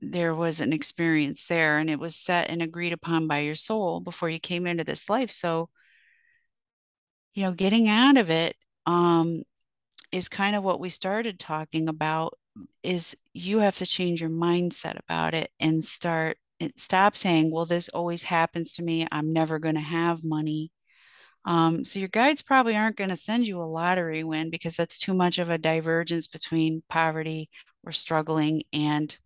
there 0.00 0.34
was 0.34 0.60
an 0.60 0.72
experience 0.72 1.46
there 1.46 1.78
and 1.78 1.88
it 1.88 1.98
was 1.98 2.16
set 2.16 2.50
and 2.50 2.60
agreed 2.60 2.92
upon 2.92 3.28
by 3.28 3.38
your 3.38 3.54
soul 3.54 4.00
before 4.00 4.28
you 4.28 4.40
came 4.40 4.66
into 4.66 4.84
this 4.84 5.08
life. 5.08 5.30
So, 5.30 5.70
you 7.34 7.44
know, 7.44 7.52
getting 7.52 7.88
out 7.88 8.16
of 8.16 8.28
it 8.28 8.56
um, 8.84 9.42
is 10.10 10.28
kind 10.28 10.56
of 10.56 10.64
what 10.64 10.80
we 10.80 10.88
started 10.88 11.38
talking 11.38 11.88
about 11.88 12.34
is 12.82 13.16
you 13.32 13.60
have 13.60 13.76
to 13.78 13.86
change 13.86 14.20
your 14.20 14.30
mindset 14.30 14.98
about 14.98 15.34
it 15.34 15.50
and 15.60 15.82
start 15.82 16.36
stop 16.76 17.16
saying, 17.16 17.50
well, 17.50 17.66
this 17.66 17.88
always 17.88 18.24
happens 18.24 18.72
to 18.74 18.82
me. 18.82 19.06
I'm 19.10 19.32
never 19.32 19.58
going 19.58 19.74
to 19.74 19.80
have 19.80 20.24
money. 20.24 20.70
Um, 21.44 21.84
so 21.84 21.98
your 21.98 22.08
guides 22.08 22.42
probably 22.42 22.76
aren't 22.76 22.96
going 22.96 23.10
to 23.10 23.16
send 23.16 23.48
you 23.48 23.60
a 23.60 23.64
lottery 23.64 24.22
win 24.22 24.50
because 24.50 24.76
that's 24.76 24.98
too 24.98 25.14
much 25.14 25.38
of 25.38 25.50
a 25.50 25.58
divergence 25.58 26.26
between 26.26 26.82
poverty 26.88 27.50
or 27.84 27.92
struggling 27.92 28.62
and 28.72 29.16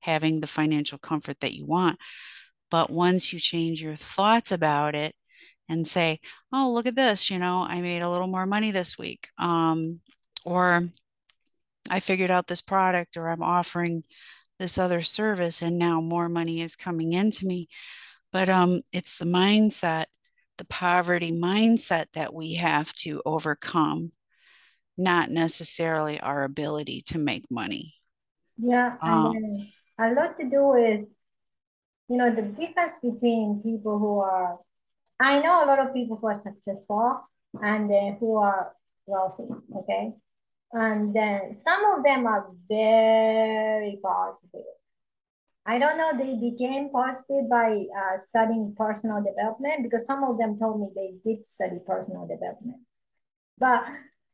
having 0.00 0.40
the 0.40 0.46
financial 0.46 0.98
comfort 0.98 1.40
that 1.40 1.54
you 1.54 1.66
want. 1.66 1.98
But 2.70 2.90
once 2.90 3.32
you 3.32 3.38
change 3.38 3.82
your 3.82 3.96
thoughts 3.96 4.52
about 4.52 4.94
it 4.94 5.14
and 5.68 5.86
say, 5.86 6.20
oh, 6.52 6.72
look 6.72 6.86
at 6.86 6.96
this, 6.96 7.30
you 7.30 7.38
know, 7.38 7.62
I 7.62 7.80
made 7.80 8.02
a 8.02 8.10
little 8.10 8.26
more 8.26 8.46
money 8.46 8.70
this 8.70 8.96
week. 8.96 9.28
Um, 9.38 10.00
or 10.44 10.88
I 11.90 12.00
figured 12.00 12.30
out 12.30 12.46
this 12.46 12.62
product 12.62 13.16
or 13.16 13.28
I'm 13.28 13.42
offering 13.42 14.02
this 14.58 14.78
other 14.78 15.02
service 15.02 15.62
and 15.62 15.78
now 15.78 16.00
more 16.00 16.28
money 16.28 16.60
is 16.60 16.76
coming 16.76 17.12
into 17.12 17.46
me. 17.46 17.68
But 18.32 18.48
um, 18.48 18.82
it's 18.92 19.18
the 19.18 19.24
mindset, 19.24 20.06
the 20.58 20.64
poverty 20.64 21.32
mindset 21.32 22.06
that 22.14 22.34
we 22.34 22.54
have 22.54 22.92
to 22.94 23.22
overcome, 23.24 24.12
not 24.96 25.30
necessarily 25.30 26.20
our 26.20 26.44
ability 26.44 27.02
to 27.06 27.18
make 27.18 27.50
money. 27.50 27.94
Yeah, 28.58 28.96
um, 29.02 29.68
a 29.98 30.12
lot 30.12 30.38
to 30.38 30.48
do 30.48 30.68
with, 30.68 31.06
you 32.08 32.16
know, 32.16 32.30
the 32.34 32.42
difference 32.42 32.98
between 32.98 33.60
people 33.62 33.98
who 33.98 34.20
are, 34.20 34.58
I 35.20 35.40
know 35.40 35.64
a 35.64 35.66
lot 35.66 35.78
of 35.78 35.94
people 35.94 36.16
who 36.16 36.28
are 36.28 36.40
successful 36.40 37.20
and 37.62 37.90
uh, 37.90 38.12
who 38.18 38.36
are 38.36 38.72
wealthy, 39.06 39.44
okay? 39.76 40.14
And 40.72 41.14
then 41.14 41.54
some 41.54 41.84
of 41.96 42.04
them 42.04 42.26
are 42.26 42.50
very 42.68 43.98
positive. 44.02 44.66
I 45.64 45.78
don't 45.78 45.98
know, 45.98 46.12
they 46.16 46.34
became 46.38 46.90
positive 46.90 47.48
by 47.50 47.86
uh, 47.96 48.16
studying 48.18 48.74
personal 48.76 49.22
development 49.22 49.82
because 49.82 50.06
some 50.06 50.22
of 50.22 50.38
them 50.38 50.58
told 50.58 50.80
me 50.80 50.88
they 50.94 51.14
did 51.28 51.44
study 51.44 51.78
personal 51.86 52.26
development. 52.26 52.78
But, 53.58 53.84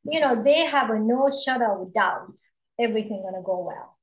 you 0.04 0.20
know, 0.20 0.42
they 0.42 0.66
have 0.66 0.90
a 0.90 0.98
no 0.98 1.30
shadow 1.30 1.82
of 1.82 1.94
doubt 1.94 2.38
everything 2.78 3.22
gonna 3.22 3.42
go 3.42 3.60
well. 3.60 3.96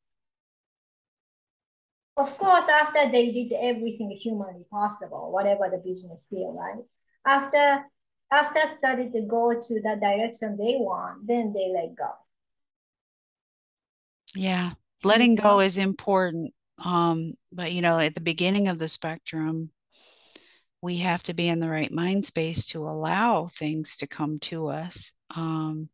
of 2.20 2.38
course, 2.38 2.68
after 2.70 3.10
they 3.12 3.32
did 3.32 3.54
everything 3.54 4.12
humanly 4.12 4.66
possible, 4.70 5.32
whatever 5.32 5.70
the 5.70 5.78
business 5.78 6.28
deal, 6.30 6.52
right? 6.54 6.84
After 7.26 7.86
after 8.32 8.68
started 8.68 9.12
to 9.14 9.22
go 9.22 9.54
to 9.54 9.74
the 9.82 9.98
direction 10.02 10.58
they 10.58 10.78
want, 10.80 11.26
then 11.26 11.54
they 11.54 11.72
let 11.74 11.96
go. 11.96 12.12
Yeah, 14.36 14.72
letting 15.04 15.36
go 15.36 15.60
is 15.60 15.78
important. 15.78 16.54
Um, 16.84 17.34
but 17.52 17.72
you 17.72 17.82
know, 17.82 18.00
at 18.00 18.14
the 18.14 18.22
beginning 18.22 18.68
of 18.68 18.78
the 18.78 18.88
spectrum, 18.88 19.72
we 20.82 20.98
have 20.98 21.24
to 21.24 21.34
be 21.34 21.48
in 21.50 21.60
the 21.60 21.70
right 21.70 21.92
mind 21.92 22.26
space 22.26 22.66
to 22.68 22.88
allow 22.88 23.48
things 23.48 23.98
to 23.98 24.08
come 24.08 24.40
to 24.40 24.68
us. 24.68 25.12
Um, 25.36 25.90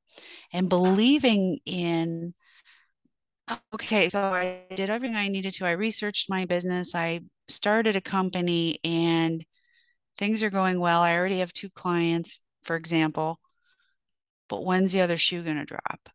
and 0.53 0.69
believing 0.69 1.59
in 1.65 2.33
okay, 3.73 4.09
so 4.09 4.21
I 4.21 4.63
did 4.75 4.89
everything 4.89 5.15
I 5.15 5.27
needed 5.27 5.53
to. 5.55 5.65
I 5.65 5.71
researched 5.71 6.29
my 6.29 6.45
business. 6.45 6.95
I 6.95 7.21
started 7.47 7.95
a 7.95 8.01
company 8.01 8.79
and 8.83 9.45
things 10.17 10.43
are 10.43 10.49
going 10.49 10.79
well. 10.79 11.01
I 11.01 11.15
already 11.15 11.39
have 11.39 11.53
two 11.53 11.69
clients, 11.69 12.39
for 12.63 12.75
example. 12.75 13.39
But 14.47 14.63
when's 14.63 14.91
the 14.91 15.01
other 15.01 15.17
shoe 15.17 15.43
going 15.43 15.57
to 15.57 15.65
drop? 15.65 16.09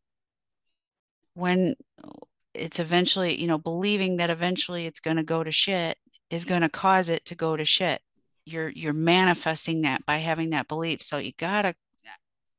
When 1.34 1.74
it's 2.54 2.80
eventually, 2.80 3.40
you 3.40 3.46
know, 3.46 3.58
believing 3.58 4.18
that 4.18 4.30
eventually 4.30 4.86
it's 4.86 5.00
going 5.00 5.16
to 5.16 5.22
go 5.22 5.42
to 5.42 5.52
shit 5.52 5.96
is 6.30 6.44
going 6.44 6.62
to 6.62 6.68
cause 6.68 7.08
it 7.08 7.24
to 7.26 7.34
go 7.34 7.56
to 7.56 7.64
shit. 7.64 8.00
You're 8.44 8.70
you're 8.70 8.92
manifesting 8.92 9.82
that 9.82 10.04
by 10.06 10.18
having 10.18 10.50
that 10.50 10.68
belief. 10.68 11.02
So 11.02 11.18
you 11.18 11.32
got 11.38 11.62
to 11.62 11.74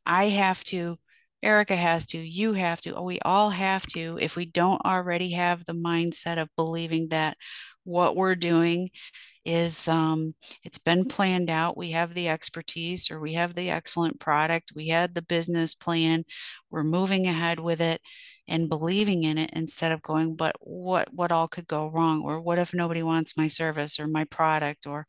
I 0.05 0.25
have 0.25 0.63
to 0.65 0.97
Erica 1.43 1.75
has 1.75 2.05
to, 2.07 2.19
you 2.19 2.53
have 2.53 2.81
to, 2.81 3.01
we 3.01 3.19
all 3.21 3.49
have 3.49 3.85
to, 3.87 4.17
if 4.21 4.35
we 4.35 4.45
don't 4.45 4.81
already 4.85 5.31
have 5.31 5.65
the 5.65 5.73
mindset 5.73 6.39
of 6.39 6.49
believing 6.55 7.09
that 7.09 7.35
what 7.83 8.15
we're 8.15 8.35
doing 8.35 8.89
is 9.45 9.87
um, 9.87 10.35
it's 10.63 10.77
been 10.77 11.05
planned 11.05 11.49
out. 11.49 11.77
We 11.77 11.91
have 11.91 12.13
the 12.13 12.29
expertise 12.29 13.09
or 13.09 13.19
we 13.19 13.33
have 13.33 13.53
the 13.53 13.69
excellent 13.69 14.19
product. 14.19 14.71
We 14.75 14.87
had 14.89 15.15
the 15.15 15.23
business 15.23 15.73
plan. 15.73 16.23
We're 16.69 16.83
moving 16.83 17.27
ahead 17.27 17.59
with 17.59 17.81
it 17.81 18.01
and 18.47 18.69
believing 18.69 19.23
in 19.23 19.37
it 19.37 19.51
instead 19.53 19.91
of 19.91 20.01
going, 20.01 20.35
but 20.35 20.55
what 20.59 21.07
what 21.13 21.31
all 21.31 21.47
could 21.47 21.67
go 21.67 21.87
wrong? 21.87 22.21
Or 22.23 22.41
what 22.41 22.59
if 22.59 22.73
nobody 22.73 23.03
wants 23.03 23.37
my 23.37 23.47
service 23.47 23.99
or 23.99 24.07
my 24.07 24.25
product 24.25 24.85
or 24.87 25.05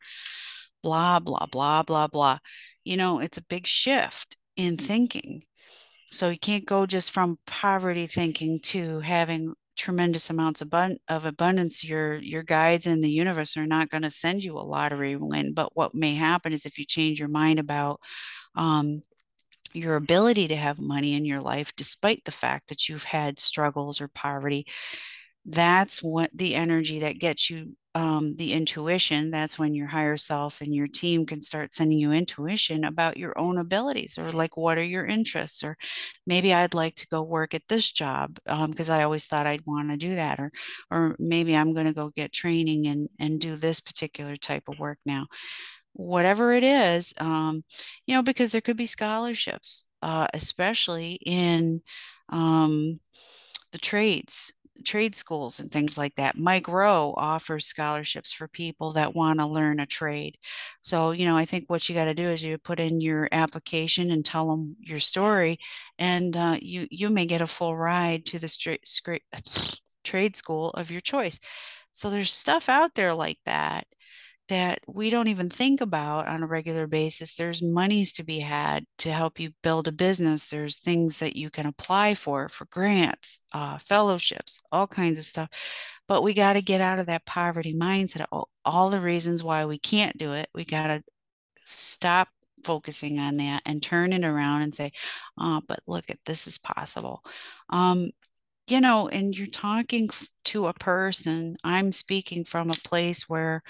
blah, 0.83 1.19
blah, 1.19 1.45
blah, 1.51 1.83
blah, 1.83 2.07
blah. 2.07 2.37
You 2.83 2.97
know, 2.97 3.19
it's 3.19 3.37
a 3.37 3.43
big 3.45 3.65
shift 3.67 4.37
in 4.57 4.77
thinking. 4.77 5.43
So 6.11 6.29
you 6.29 6.37
can't 6.37 6.65
go 6.65 6.85
just 6.85 7.11
from 7.11 7.39
poverty 7.47 8.05
thinking 8.07 8.59
to 8.65 8.99
having 8.99 9.53
tremendous 9.75 10.29
amounts 10.29 10.61
of, 10.61 10.69
bun- 10.69 10.97
of 11.07 11.25
abundance. 11.25 11.83
Your 11.83 12.15
your 12.15 12.43
guides 12.43 12.87
in 12.87 13.01
the 13.01 13.09
universe 13.09 13.57
are 13.57 13.65
not 13.65 13.89
going 13.89 14.03
to 14.03 14.09
send 14.09 14.43
you 14.43 14.57
a 14.57 14.61
lottery 14.61 15.15
win. 15.15 15.53
But 15.53 15.75
what 15.75 15.95
may 15.95 16.15
happen 16.15 16.53
is 16.53 16.65
if 16.65 16.77
you 16.77 16.85
change 16.85 17.19
your 17.19 17.29
mind 17.29 17.59
about 17.59 17.99
um, 18.55 19.01
your 19.73 19.95
ability 19.95 20.47
to 20.49 20.55
have 20.55 20.79
money 20.79 21.13
in 21.13 21.25
your 21.25 21.41
life, 21.41 21.75
despite 21.75 22.23
the 22.25 22.31
fact 22.31 22.69
that 22.69 22.87
you've 22.87 23.03
had 23.05 23.39
struggles 23.39 23.99
or 23.99 24.07
poverty, 24.07 24.65
that's 25.45 26.01
what 26.01 26.29
the 26.33 26.55
energy 26.55 26.99
that 26.99 27.19
gets 27.19 27.49
you 27.49 27.75
um, 27.95 28.35
the 28.37 28.53
intuition, 28.53 29.29
that's 29.29 29.59
when 29.59 29.75
your 29.75 29.87
higher 29.87 30.17
self 30.17 30.61
and 30.61 30.73
your 30.73 30.87
team 30.87 31.25
can 31.25 31.41
start 31.41 31.73
sending 31.73 31.99
you 31.99 32.11
intuition 32.11 32.85
about 32.85 33.17
your 33.17 33.37
own 33.37 33.59
abilities 33.59 34.17
or 34.17 34.31
like 34.31 34.57
what 34.57 34.79
are 34.79 34.83
your 34.83 35.05
interests 35.05 35.63
or 35.63 35.77
maybe 36.25 36.53
I'd 36.53 36.73
like 36.73 36.95
to 36.95 37.07
go 37.07 37.21
work 37.21 37.53
at 37.53 37.67
this 37.67 37.91
job 37.91 38.39
because 38.45 38.89
um, 38.89 38.95
I 38.99 39.03
always 39.03 39.25
thought 39.25 39.45
I'd 39.45 39.65
want 39.65 39.91
to 39.91 39.97
do 39.97 40.15
that 40.15 40.39
or 40.39 40.51
or 40.89 41.15
maybe 41.19 41.55
I'm 41.55 41.73
going 41.73 41.85
to 41.85 41.93
go 41.93 42.09
get 42.09 42.33
training 42.33 42.87
and 42.87 43.09
and 43.19 43.39
do 43.39 43.55
this 43.55 43.79
particular 43.79 44.35
type 44.37 44.63
of 44.67 44.79
work 44.79 44.97
now. 45.05 45.27
Whatever 45.93 46.53
it 46.53 46.63
is, 46.63 47.13
um, 47.19 47.63
you 48.07 48.15
know, 48.15 48.23
because 48.23 48.51
there 48.51 48.61
could 48.61 48.77
be 48.77 48.87
scholarships, 48.87 49.85
uh, 50.01 50.27
especially 50.33 51.19
in 51.23 51.81
um, 52.29 52.99
the 53.71 53.77
trades 53.77 54.53
trade 54.85 55.15
schools 55.15 55.59
and 55.59 55.71
things 55.71 55.97
like 55.97 56.15
that. 56.15 56.37
Mike 56.37 56.67
Rowe 56.67 57.13
offers 57.17 57.65
scholarships 57.65 58.33
for 58.33 58.47
people 58.47 58.91
that 58.93 59.15
want 59.15 59.39
to 59.39 59.45
learn 59.45 59.79
a 59.79 59.85
trade. 59.85 60.37
So, 60.81 61.11
you 61.11 61.25
know, 61.25 61.37
I 61.37 61.45
think 61.45 61.65
what 61.69 61.87
you 61.87 61.95
got 61.95 62.05
to 62.05 62.13
do 62.13 62.29
is 62.29 62.43
you 62.43 62.57
put 62.57 62.79
in 62.79 63.01
your 63.01 63.29
application 63.31 64.11
and 64.11 64.25
tell 64.25 64.49
them 64.49 64.75
your 64.79 64.99
story, 64.99 65.59
and 65.99 66.35
uh, 66.35 66.57
you 66.61 66.87
you 66.91 67.09
may 67.09 67.25
get 67.25 67.41
a 67.41 67.47
full 67.47 67.75
ride 67.77 68.25
to 68.27 68.39
the 68.39 68.47
straight, 68.47 68.87
straight, 68.87 69.23
trade 70.03 70.35
school 70.35 70.69
of 70.71 70.91
your 70.91 71.01
choice. 71.01 71.39
So 71.91 72.09
there's 72.09 72.31
stuff 72.31 72.69
out 72.69 72.95
there 72.95 73.13
like 73.13 73.39
that 73.45 73.85
that 74.49 74.79
we 74.87 75.09
don't 75.09 75.29
even 75.29 75.49
think 75.49 75.79
about 75.79 76.27
on 76.27 76.43
a 76.43 76.47
regular 76.47 76.85
basis. 76.85 77.35
There's 77.35 77.61
monies 77.61 78.11
to 78.13 78.23
be 78.23 78.39
had 78.39 78.85
to 78.99 79.11
help 79.11 79.39
you 79.39 79.51
build 79.61 79.87
a 79.87 79.91
business. 79.91 80.49
There's 80.49 80.79
things 80.79 81.19
that 81.19 81.35
you 81.35 81.49
can 81.49 81.65
apply 81.65 82.15
for, 82.15 82.49
for 82.49 82.65
grants, 82.65 83.39
uh, 83.53 83.77
fellowships, 83.77 84.61
all 84.71 84.87
kinds 84.87 85.17
of 85.17 85.25
stuff. 85.25 85.49
But 86.07 86.23
we 86.23 86.33
got 86.33 86.53
to 86.53 86.61
get 86.61 86.81
out 86.81 86.99
of 86.99 87.05
that 87.05 87.25
poverty 87.25 87.73
mindset. 87.73 88.25
All, 88.31 88.49
all 88.65 88.89
the 88.89 88.99
reasons 88.99 89.43
why 89.43 89.65
we 89.65 89.79
can't 89.79 90.17
do 90.17 90.33
it. 90.33 90.49
We 90.53 90.65
got 90.65 90.87
to 90.87 91.03
stop 91.63 92.27
focusing 92.65 93.19
on 93.19 93.37
that 93.37 93.61
and 93.65 93.81
turn 93.81 94.11
it 94.13 94.25
around 94.25 94.63
and 94.63 94.75
say, 94.75 94.91
oh, 95.39 95.61
but 95.67 95.79
look 95.87 96.09
at 96.09 96.19
this 96.25 96.47
is 96.47 96.57
possible. 96.57 97.23
Um, 97.69 98.11
you 98.67 98.79
know, 98.79 99.09
and 99.09 99.37
you're 99.37 99.47
talking 99.47 100.09
to 100.45 100.67
a 100.67 100.73
person, 100.73 101.57
I'm 101.63 101.91
speaking 101.91 102.45
from 102.45 102.69
a 102.69 102.87
place 102.87 103.27
where 103.27 103.61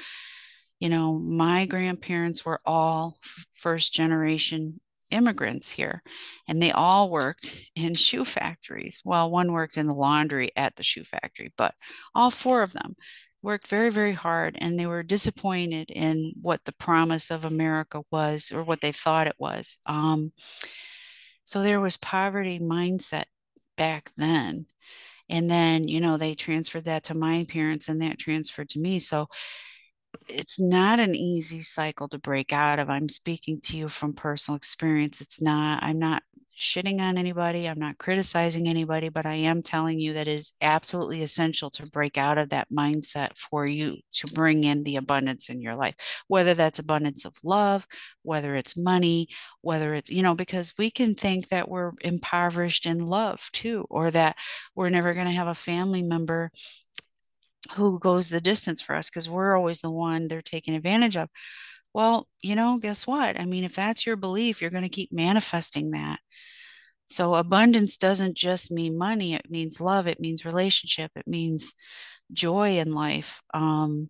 you 0.84 0.90
know, 0.90 1.14
my 1.14 1.66
grandparents 1.66 2.44
were 2.44 2.60
all 2.66 3.18
first 3.54 3.94
generation 3.94 4.82
immigrants 5.12 5.72
here 5.72 6.04
and 6.50 6.62
they 6.62 6.74
all 6.74 7.10
worked 7.10 7.58
in 7.78 7.94
shoe 7.94 8.26
factories. 8.26 9.00
Well, 9.06 9.32
one 9.32 9.54
worked 9.54 9.78
in 9.78 9.88
the 9.88 9.94
laundry 9.94 10.52
at 10.58 10.76
the 10.76 10.84
shoe 10.84 11.06
factory, 11.06 11.54
but 11.56 11.74
all 12.14 12.30
four 12.30 12.64
of 12.64 12.74
them 12.74 12.98
worked 13.42 13.70
very, 13.70 13.92
very 13.92 14.12
hard 14.12 14.58
and 14.60 14.78
they 14.78 14.86
were 14.86 15.04
disappointed 15.04 15.90
in 15.90 16.34
what 16.42 16.66
the 16.66 16.74
promise 16.74 17.32
of 17.32 17.46
America 17.46 18.02
was 18.12 18.52
or 18.52 18.66
what 18.66 18.82
they 18.82 18.92
thought 18.92 19.28
it 19.28 19.36
was. 19.38 19.78
Um, 19.86 20.34
so 21.46 21.64
there 21.64 21.80
was 21.80 21.96
poverty 21.96 22.60
mindset 22.60 23.26
back 23.78 24.12
then. 24.18 24.66
And 25.30 25.50
then, 25.50 25.88
you 25.88 26.02
know, 26.02 26.18
they 26.18 26.36
transferred 26.36 26.84
that 26.86 27.06
to 27.06 27.18
my 27.18 27.46
parents 27.48 27.88
and 27.88 28.02
that 28.02 28.20
transferred 28.20 28.68
to 28.72 28.80
me. 28.80 29.00
So 29.00 29.30
it's 30.28 30.60
not 30.60 31.00
an 31.00 31.16
easy 31.16 31.62
cycle 31.62 32.08
to 32.10 32.20
break 32.20 32.54
out 32.54 32.80
of. 32.80 32.90
I'm 32.90 33.10
speaking 33.10 33.60
to 33.62 33.78
you 33.78 33.90
from 33.90 34.14
personal 34.14 34.56
experience. 34.56 35.22
It's 35.22 35.42
not, 35.42 35.84
I'm 35.84 36.00
not 36.00 36.24
shitting 36.58 37.02
on 37.02 37.18
anybody. 37.18 37.68
I'm 37.68 37.80
not 37.80 37.98
criticizing 37.98 38.68
anybody, 38.68 39.10
but 39.10 39.26
I 39.26 39.34
am 39.34 39.62
telling 39.62 40.00
you 40.00 40.14
that 40.14 40.28
it 40.28 40.38
is 40.38 40.52
absolutely 40.62 41.24
essential 41.24 41.70
to 41.72 41.88
break 41.88 42.18
out 42.18 42.38
of 42.38 42.50
that 42.50 42.70
mindset 42.72 43.36
for 43.38 43.66
you 43.66 43.98
to 44.14 44.28
bring 44.28 44.64
in 44.64 44.84
the 44.84 44.98
abundance 44.98 45.50
in 45.50 45.62
your 45.62 45.76
life, 45.76 45.96
whether 46.28 46.54
that's 46.54 46.80
abundance 46.80 47.26
of 47.26 47.36
love, 47.44 47.88
whether 48.22 48.56
it's 48.56 48.78
money, 48.78 49.28
whether 49.62 49.94
it's, 49.96 50.10
you 50.10 50.22
know, 50.22 50.36
because 50.36 50.74
we 50.78 50.92
can 50.92 51.16
think 51.16 51.50
that 51.50 51.70
we're 51.70 51.92
impoverished 52.02 52.86
in 52.86 53.06
love 53.06 53.50
too, 53.52 53.86
or 53.90 54.12
that 54.12 54.38
we're 54.76 54.90
never 54.90 55.14
going 55.14 55.28
to 55.28 55.34
have 55.34 55.48
a 55.48 55.56
family 55.56 56.04
member 56.04 56.52
who 57.76 58.00
goes 58.00 58.30
the 58.30 58.42
distance 58.42 58.82
for 58.82 58.96
us 58.96 59.10
because 59.10 59.30
we're 59.30 59.58
always 59.58 59.82
the 59.82 59.92
one 59.92 60.28
they're 60.28 60.42
taking 60.42 60.76
advantage 60.76 61.18
of. 61.18 61.30
Well, 61.94 62.28
you 62.42 62.56
know, 62.56 62.78
guess 62.80 63.06
what? 63.06 63.40
I 63.40 63.46
mean, 63.46 63.64
if 63.64 63.76
that's 63.76 64.06
your 64.06 64.16
belief, 64.16 64.62
you're 64.62 64.72
going 64.72 64.84
to 64.84 64.90
keep 64.90 65.12
manifesting 65.12 65.92
that. 65.92 66.20
So 67.06 67.36
abundance 67.36 67.98
doesn't 67.98 68.36
just 68.36 68.72
mean 68.72 68.98
money, 68.98 69.36
it 69.36 69.50
means 69.50 69.82
love, 69.82 70.08
it 70.08 70.20
means 70.20 70.46
relationship, 70.46 71.12
it 71.16 71.28
means 71.28 71.74
joy 72.32 72.78
in 72.78 72.92
life. 72.92 73.42
Um, 73.54 74.10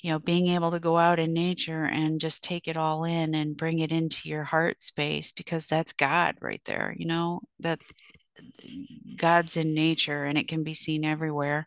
you 0.00 0.10
know, 0.10 0.18
being 0.18 0.48
able 0.48 0.70
to 0.70 0.80
go 0.80 0.96
out 0.96 1.18
in 1.18 1.34
nature 1.34 1.84
and 1.84 2.20
just 2.20 2.42
take 2.42 2.68
it 2.68 2.76
all 2.76 3.04
in 3.04 3.34
and 3.34 3.56
bring 3.56 3.80
it 3.80 3.92
into 3.92 4.30
your 4.30 4.44
heart 4.44 4.82
space 4.82 5.32
because 5.32 5.66
that's 5.66 5.92
God 5.92 6.36
right 6.40 6.62
there, 6.64 6.94
you 6.96 7.06
know, 7.06 7.40
that 7.58 7.80
God's 9.16 9.58
in 9.58 9.74
nature 9.74 10.24
and 10.24 10.38
it 10.38 10.48
can 10.48 10.64
be 10.64 10.72
seen 10.72 11.04
everywhere 11.04 11.66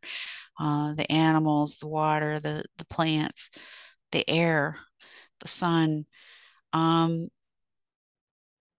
uh, 0.59 0.93
the 0.93 1.11
animals, 1.11 1.77
the 1.77 1.87
water, 1.87 2.39
the, 2.39 2.63
the 2.77 2.85
plants, 2.85 3.49
the 4.11 4.27
air, 4.29 4.77
the 5.39 5.47
sun. 5.47 6.05
Um, 6.71 7.29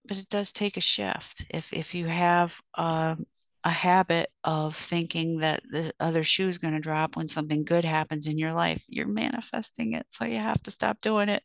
but 0.07 0.19
it 0.19 0.29
does 0.29 0.53
take 0.53 0.77
a 0.77 0.83
shift. 0.83 1.47
If, 1.51 1.73
if 1.73 1.95
you 1.95 2.07
have 2.07 2.61
uh, 2.75 3.17
a 3.65 3.71
habit 3.71 4.29
of 4.45 4.77
thinking 4.77 5.39
that 5.39 5.63
the 5.71 5.93
other 5.99 6.23
shoe 6.23 6.49
is 6.49 6.59
going 6.59 6.75
to 6.75 6.81
drop 6.81 7.17
when 7.17 7.29
something 7.29 7.65
good 7.65 7.85
happens 7.85 8.27
in 8.27 8.39
your 8.39 8.53
life, 8.53 8.85
you're 8.89 9.09
manifesting 9.09 9.95
it. 9.95 10.07
So 10.11 10.27
you 10.27 10.37
have 10.37 10.63
to 10.65 10.71
stop 10.71 11.01
doing 11.01 11.31
it. 11.31 11.43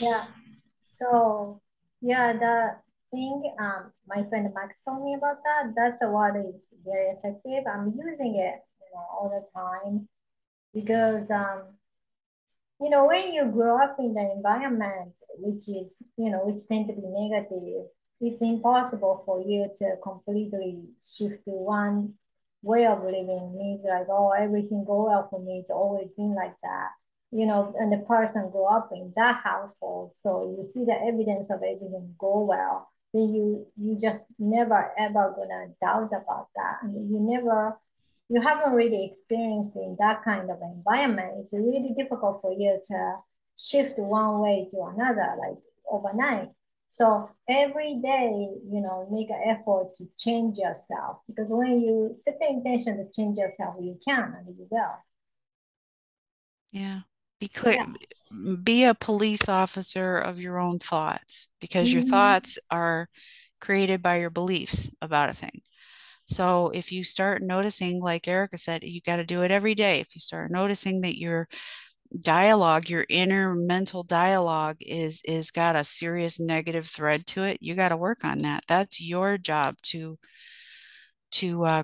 yeah. 0.00 0.24
So, 0.86 1.60
yeah, 2.00 2.32
the 2.32 2.76
thing 3.10 3.54
um, 3.60 3.92
my 4.06 4.24
friend 4.28 4.48
Max 4.54 4.82
told 4.82 5.04
me 5.04 5.14
about 5.14 5.36
that, 5.44 5.74
that's 5.76 6.02
a 6.02 6.10
what 6.10 6.36
is 6.36 6.66
very 6.84 7.08
effective. 7.10 7.64
I'm 7.70 7.92
using 7.96 8.36
it 8.36 8.60
know, 8.94 9.06
all 9.12 9.28
the 9.30 9.44
time. 9.58 10.08
because 10.74 11.30
um, 11.30 11.62
you 12.80 12.90
know 12.90 13.06
when 13.06 13.32
you 13.32 13.44
grow 13.46 13.82
up 13.82 13.96
in 13.98 14.14
the 14.14 14.30
environment 14.36 15.12
which 15.38 15.68
is 15.68 16.02
you 16.16 16.30
know 16.30 16.40
which 16.44 16.66
tend 16.66 16.86
to 16.88 16.94
be 16.94 17.02
negative 17.06 17.86
it's 18.20 18.42
impossible 18.42 19.22
for 19.24 19.40
you 19.40 19.70
to 19.76 19.94
completely 20.02 20.82
shift 21.00 21.44
to 21.44 21.50
one 21.52 22.14
way 22.62 22.86
of 22.86 23.04
living. 23.04 23.54
Means 23.56 23.82
like 23.84 24.06
oh 24.10 24.32
everything 24.32 24.84
go 24.84 25.06
well 25.06 25.28
for 25.30 25.40
me. 25.40 25.60
It's 25.60 25.70
always 25.70 26.08
been 26.16 26.34
like 26.34 26.54
that 26.62 26.90
you 27.30 27.46
know 27.46 27.74
and 27.78 27.92
the 27.92 27.98
person 28.06 28.50
grew 28.50 28.64
up 28.66 28.90
in 28.92 29.12
that 29.16 29.40
household. 29.44 30.12
So 30.20 30.54
you 30.56 30.64
see 30.64 30.84
the 30.84 30.94
evidence 31.00 31.50
of 31.50 31.62
everything 31.62 32.14
go 32.18 32.40
well 32.44 32.88
then 33.14 33.34
you 33.34 33.66
you 33.76 33.96
just 34.00 34.26
never 34.38 34.92
ever 34.98 35.34
gonna 35.36 35.68
doubt 35.80 36.08
about 36.12 36.48
that. 36.56 36.78
And 36.82 37.10
you 37.10 37.20
never 37.20 37.78
you 38.28 38.40
haven't 38.40 38.72
really 38.72 39.06
experienced 39.06 39.76
in 39.76 39.96
that 39.98 40.22
kind 40.22 40.50
of 40.50 40.58
environment 40.62 41.32
it's 41.40 41.52
really 41.52 41.94
difficult 41.96 42.40
for 42.42 42.52
you 42.52 42.78
to 42.84 43.14
shift 43.56 43.98
one 43.98 44.40
way 44.40 44.68
to 44.70 44.80
another 44.94 45.34
like 45.38 45.58
overnight 45.90 46.48
so 46.88 47.28
every 47.48 47.96
day 48.02 48.48
you 48.70 48.80
know 48.80 49.08
make 49.10 49.30
an 49.30 49.40
effort 49.46 49.94
to 49.94 50.04
change 50.16 50.56
yourself 50.58 51.18
because 51.26 51.50
when 51.50 51.80
you 51.80 52.14
set 52.20 52.38
the 52.40 52.48
intention 52.48 52.96
to 52.96 53.10
change 53.12 53.36
yourself 53.38 53.74
you 53.80 53.98
can 54.06 54.34
and 54.38 54.46
you 54.48 54.66
will 54.70 55.04
yeah 56.70 57.00
be 57.40 57.48
clear 57.48 57.74
yeah. 57.74 58.54
be 58.62 58.84
a 58.84 58.94
police 58.94 59.48
officer 59.48 60.16
of 60.16 60.40
your 60.40 60.58
own 60.58 60.78
thoughts 60.78 61.48
because 61.60 61.88
mm-hmm. 61.88 62.00
your 62.00 62.08
thoughts 62.08 62.58
are 62.70 63.08
created 63.60 64.02
by 64.02 64.18
your 64.18 64.30
beliefs 64.30 64.90
about 65.02 65.30
a 65.30 65.34
thing 65.34 65.60
so 66.28 66.70
if 66.74 66.92
you 66.92 67.02
start 67.04 67.42
noticing 67.42 68.00
like 68.00 68.28
erica 68.28 68.58
said 68.58 68.82
you 68.82 69.00
got 69.00 69.16
to 69.16 69.24
do 69.24 69.42
it 69.42 69.50
every 69.50 69.74
day. 69.74 70.00
If 70.00 70.14
you 70.14 70.20
start 70.20 70.50
noticing 70.50 71.00
that 71.02 71.18
your 71.18 71.48
dialogue 72.20 72.88
your 72.88 73.04
inner 73.10 73.54
mental 73.54 74.02
dialogue 74.02 74.76
is 74.80 75.20
is 75.26 75.50
got 75.50 75.76
a 75.76 75.84
serious 75.84 76.40
negative 76.40 76.86
thread 76.86 77.26
to 77.26 77.44
it 77.44 77.58
you 77.60 77.74
got 77.74 77.90
to 77.90 77.96
work 77.96 78.24
on 78.24 78.40
that. 78.40 78.64
That's 78.68 79.00
your 79.02 79.38
job 79.38 79.76
to 79.84 80.18
to 81.30 81.64
uh, 81.64 81.82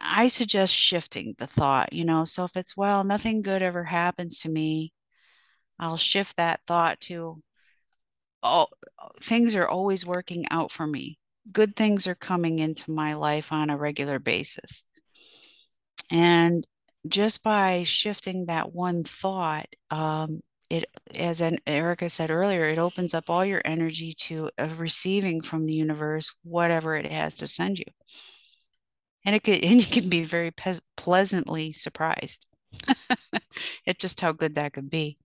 i 0.00 0.26
suggest 0.28 0.74
shifting 0.74 1.34
the 1.38 1.46
thought 1.46 1.92
you 1.92 2.04
know? 2.04 2.24
So 2.24 2.44
if 2.44 2.56
it's 2.56 2.76
well 2.76 3.04
nothing 3.04 3.42
good 3.42 3.62
ever 3.62 3.84
happens 3.84 4.40
to 4.40 4.50
me 4.50 4.92
i'll 5.78 5.96
shift 5.96 6.36
that 6.36 6.60
thought 6.66 7.00
to 7.02 7.42
oh 8.42 8.66
things 9.20 9.54
are 9.56 9.68
always 9.68 10.06
working 10.06 10.46
out 10.50 10.70
for 10.72 10.86
me 10.86 11.18
good 11.52 11.76
things 11.76 12.06
are 12.06 12.14
coming 12.14 12.58
into 12.58 12.90
my 12.90 13.14
life 13.14 13.52
on 13.52 13.70
a 13.70 13.76
regular 13.76 14.18
basis. 14.18 14.82
And 16.10 16.66
just 17.08 17.42
by 17.42 17.84
shifting 17.84 18.46
that 18.46 18.72
one 18.72 19.04
thought 19.04 19.66
um, 19.90 20.40
it 20.68 20.86
as 21.16 21.40
erica 21.66 22.10
said 22.10 22.30
earlier 22.30 22.68
it 22.68 22.78
opens 22.78 23.14
up 23.14 23.30
all 23.30 23.44
your 23.44 23.62
energy 23.64 24.12
to 24.12 24.50
uh, 24.58 24.68
receiving 24.76 25.40
from 25.40 25.64
the 25.64 25.74
universe 25.74 26.34
whatever 26.42 26.96
it 26.96 27.06
has 27.06 27.36
to 27.36 27.46
send 27.46 27.78
you. 27.78 27.84
And 29.24 29.34
it 29.34 29.42
could 29.42 29.64
and 29.64 29.76
you 29.80 29.86
can 29.86 30.08
be 30.08 30.24
very 30.24 30.50
pe- 30.50 30.78
pleasantly 30.96 31.72
surprised. 31.72 32.46
At 33.86 33.98
just 33.98 34.20
how 34.20 34.32
good 34.32 34.56
that 34.56 34.72
could 34.72 34.90
be. 34.90 35.18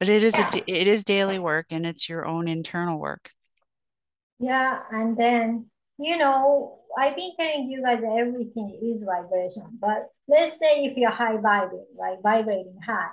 But 0.00 0.08
it 0.08 0.24
is 0.24 0.38
a 0.38 0.48
it 0.66 0.88
is 0.88 1.04
daily 1.04 1.38
work 1.38 1.66
and 1.70 1.84
it's 1.84 2.08
your 2.08 2.26
own 2.26 2.48
internal 2.48 2.98
work 2.98 3.30
yeah 4.38 4.80
and 4.92 5.16
then 5.16 5.66
you 5.98 6.16
know 6.16 6.78
i've 6.98 7.16
been 7.16 7.32
telling 7.38 7.70
you 7.70 7.82
guys 7.82 8.02
everything 8.02 8.78
is 8.82 9.02
vibration 9.02 9.64
but 9.80 10.08
let's 10.28 10.58
say 10.58 10.84
if 10.84 10.96
you're 10.96 11.10
high 11.10 11.36
vibrating 11.36 11.86
like 11.98 12.22
vibrating 12.22 12.78
high 12.84 13.10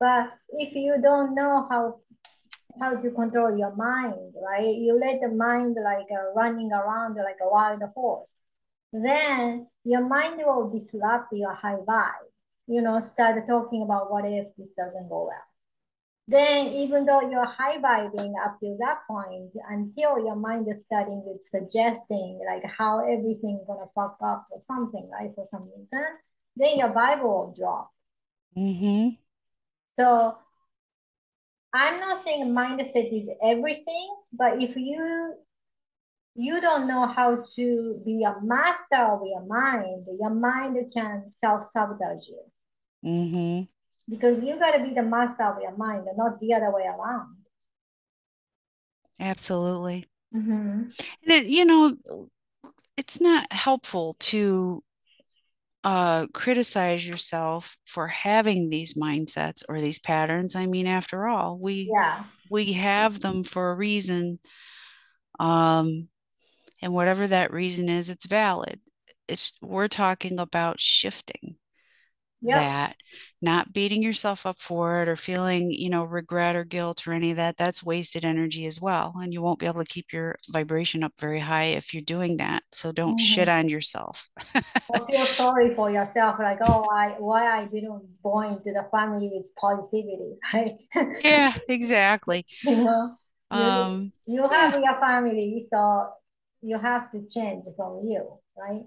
but 0.00 0.30
if 0.58 0.74
you 0.74 0.96
don't 1.02 1.34
know 1.34 1.66
how 1.70 1.98
how 2.80 2.94
to 2.96 3.10
control 3.10 3.56
your 3.56 3.74
mind 3.76 4.32
right 4.42 4.74
you 4.76 4.98
let 4.98 5.20
the 5.20 5.28
mind 5.28 5.76
like 5.84 6.06
uh, 6.10 6.32
running 6.34 6.72
around 6.72 7.16
like 7.16 7.36
a 7.42 7.48
wild 7.48 7.82
horse 7.94 8.42
then 8.92 9.66
your 9.84 10.06
mind 10.06 10.40
will 10.44 10.70
disrupt 10.70 11.32
your 11.32 11.54
high 11.54 11.76
vibe. 11.76 12.28
You 12.66 12.82
know, 12.82 13.00
start 13.00 13.46
talking 13.48 13.82
about 13.82 14.10
what 14.10 14.24
if 14.26 14.54
this 14.56 14.72
doesn't 14.72 15.08
go 15.08 15.28
well. 15.28 15.51
Then 16.28 16.68
even 16.68 17.04
though 17.04 17.20
you're 17.20 17.44
high 17.44 17.78
vibing 17.78 18.32
up 18.44 18.58
to 18.60 18.76
that 18.80 19.00
point, 19.08 19.50
until 19.68 20.24
your 20.24 20.36
mind 20.36 20.66
is 20.72 20.82
starting 20.82 21.22
with 21.24 21.42
suggesting 21.42 22.40
like 22.46 22.62
how 22.64 23.00
everything's 23.00 23.66
gonna 23.66 23.90
fuck 23.94 24.16
up 24.24 24.46
or 24.50 24.60
something, 24.60 25.08
right? 25.10 25.32
For 25.34 25.44
some 25.46 25.68
reason, 25.76 26.04
then 26.56 26.78
your 26.78 26.90
vibe 26.90 27.22
will 27.22 27.54
drop. 27.56 27.90
Mm-hmm. 28.56 29.16
So 29.94 30.36
I'm 31.74 32.00
not 32.00 32.24
saying 32.24 32.46
mindset 32.46 33.20
is 33.20 33.28
everything, 33.42 34.14
but 34.32 34.62
if 34.62 34.76
you 34.76 35.34
you 36.34 36.60
don't 36.60 36.86
know 36.88 37.06
how 37.06 37.44
to 37.56 38.02
be 38.06 38.24
a 38.24 38.36
master 38.42 38.96
of 38.96 39.20
your 39.26 39.44
mind, 39.44 40.06
your 40.18 40.30
mind 40.30 40.76
can 40.94 41.24
self 41.38 41.66
sabotage 41.66 42.28
you. 42.28 42.40
Mm-hmm. 43.04 43.62
Because 44.12 44.44
you 44.44 44.58
got 44.58 44.72
to 44.72 44.84
be 44.84 44.94
the 44.94 45.02
master 45.02 45.44
of 45.44 45.62
your 45.62 45.74
mind 45.76 46.06
and 46.06 46.18
not 46.18 46.38
the 46.38 46.52
other 46.52 46.70
way 46.70 46.82
around. 46.82 47.34
Absolutely. 49.18 50.06
Mm-hmm. 50.34 50.52
And 50.52 50.92
it, 51.28 51.46
you 51.46 51.64
know, 51.64 51.96
it's 52.98 53.20
not 53.20 53.50
helpful 53.50 54.16
to 54.20 54.84
uh, 55.84 56.26
criticize 56.34 57.08
yourself 57.08 57.78
for 57.86 58.06
having 58.06 58.68
these 58.68 58.94
mindsets 58.94 59.62
or 59.68 59.80
these 59.80 59.98
patterns. 59.98 60.54
I 60.54 60.66
mean, 60.66 60.86
after 60.86 61.26
all, 61.26 61.58
we 61.58 61.90
yeah. 61.92 62.24
we 62.50 62.74
have 62.74 63.20
them 63.20 63.42
for 63.44 63.70
a 63.70 63.76
reason. 63.76 64.38
Um, 65.40 66.08
and 66.82 66.92
whatever 66.92 67.26
that 67.28 67.52
reason 67.52 67.88
is 67.88 68.10
it's 68.10 68.26
valid 68.26 68.78
it's 69.28 69.52
we're 69.62 69.88
talking 69.88 70.38
about 70.38 70.78
shifting 70.78 71.56
yep. 72.42 72.56
that 72.56 72.96
not 73.40 73.72
beating 73.72 74.02
yourself 74.02 74.46
up 74.46 74.58
for 74.60 75.02
it 75.02 75.08
or 75.08 75.16
feeling 75.16 75.70
you 75.70 75.88
know 75.88 76.04
regret 76.04 76.56
or 76.56 76.64
guilt 76.64 77.06
or 77.06 77.12
any 77.12 77.30
of 77.30 77.36
that 77.36 77.56
that's 77.56 77.82
wasted 77.82 78.24
energy 78.24 78.66
as 78.66 78.80
well 78.80 79.14
and 79.16 79.32
you 79.32 79.40
won't 79.40 79.58
be 79.58 79.66
able 79.66 79.82
to 79.82 79.92
keep 79.92 80.12
your 80.12 80.36
vibration 80.50 81.02
up 81.02 81.12
very 81.18 81.40
high 81.40 81.64
if 81.64 81.94
you're 81.94 82.02
doing 82.02 82.36
that 82.36 82.62
so 82.72 82.92
don't 82.92 83.18
mm-hmm. 83.18 83.24
shit 83.24 83.48
on 83.48 83.68
yourself 83.68 84.28
or 84.88 85.06
feel 85.10 85.26
sorry 85.26 85.74
for 85.74 85.90
yourself 85.90 86.36
like 86.38 86.58
oh 86.66 86.86
i 86.92 87.14
why 87.18 87.46
i 87.46 87.64
didn't 87.64 88.02
born 88.22 88.54
into 88.54 88.72
the 88.72 88.86
family 88.90 89.30
with 89.32 89.50
positivity 89.56 90.36
right 90.54 90.76
yeah 91.24 91.54
exactly 91.68 92.44
you 92.62 92.76
know 92.76 93.16
um, 93.50 94.12
you, 94.24 94.36
you 94.36 94.44
have 94.50 94.72
yeah. 94.72 94.80
your 94.80 95.00
family 95.00 95.66
so 95.68 96.08
you 96.62 96.78
have 96.78 97.10
to 97.10 97.26
change 97.26 97.66
from 97.76 98.06
you, 98.06 98.38
right? 98.56 98.84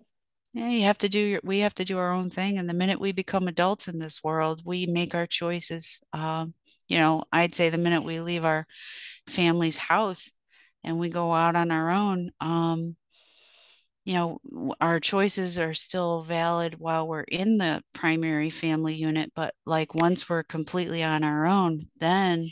Yeah, 0.56 0.70
you 0.70 0.84
have 0.84 0.98
to 1.00 1.10
do 1.10 1.20
your, 1.20 1.41
we 1.44 1.60
have 1.60 1.74
to 1.76 1.86
do 1.86 1.98
our 1.98 2.13
own 2.13 2.30
thing. 2.30 2.58
And 2.58 2.70
the 2.70 2.74
minute 2.74 3.00
we 3.00 3.12
become 3.12 3.48
adults 3.50 3.89
in 3.89 4.00
this 4.00 4.24
world, 4.24 4.62
we 4.65 4.86
make 4.86 5.13
our 5.13 5.28
choices. 5.28 6.02
Um, 6.13 6.54
you 6.88 6.98
know, 6.98 7.26
I'd 7.34 7.54
say 7.54 7.70
the 7.70 7.78
minute 7.78 8.04
we 8.04 8.22
leave 8.22 8.46
our 8.46 8.65
family's 9.28 9.78
house 9.78 10.32
and 10.84 10.98
we 10.98 11.10
go 11.10 11.34
out 11.34 11.58
on 11.58 11.72
our 11.72 11.91
own, 11.91 12.32
um, 12.39 12.96
you 14.06 14.13
know, 14.13 14.39
our 14.80 15.00
choices 15.02 15.60
are 15.60 15.74
still 15.74 16.22
valid 16.22 16.80
while 16.80 17.08
we're 17.08 17.24
in 17.24 17.58
the 17.58 17.84
primary 17.94 18.50
family 18.50 18.96
unit. 18.96 19.34
But 19.36 19.56
like 19.65 19.94
once 19.94 20.30
we're 20.30 20.44
completely 20.44 21.04
on 21.04 21.24
our 21.24 21.46
own, 21.46 21.88
then 22.00 22.52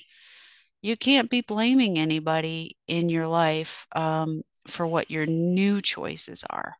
you 0.81 0.97
can't 0.97 1.29
be 1.29 1.41
blaming 1.41 1.99
anybody 1.99 2.77
in 2.87 3.09
your 3.09 3.27
life 3.27 3.87
um, 3.95 4.41
for 4.67 4.87
what 4.87 5.11
your 5.11 5.25
new 5.25 5.81
choices 5.81 6.43
are. 6.49 6.75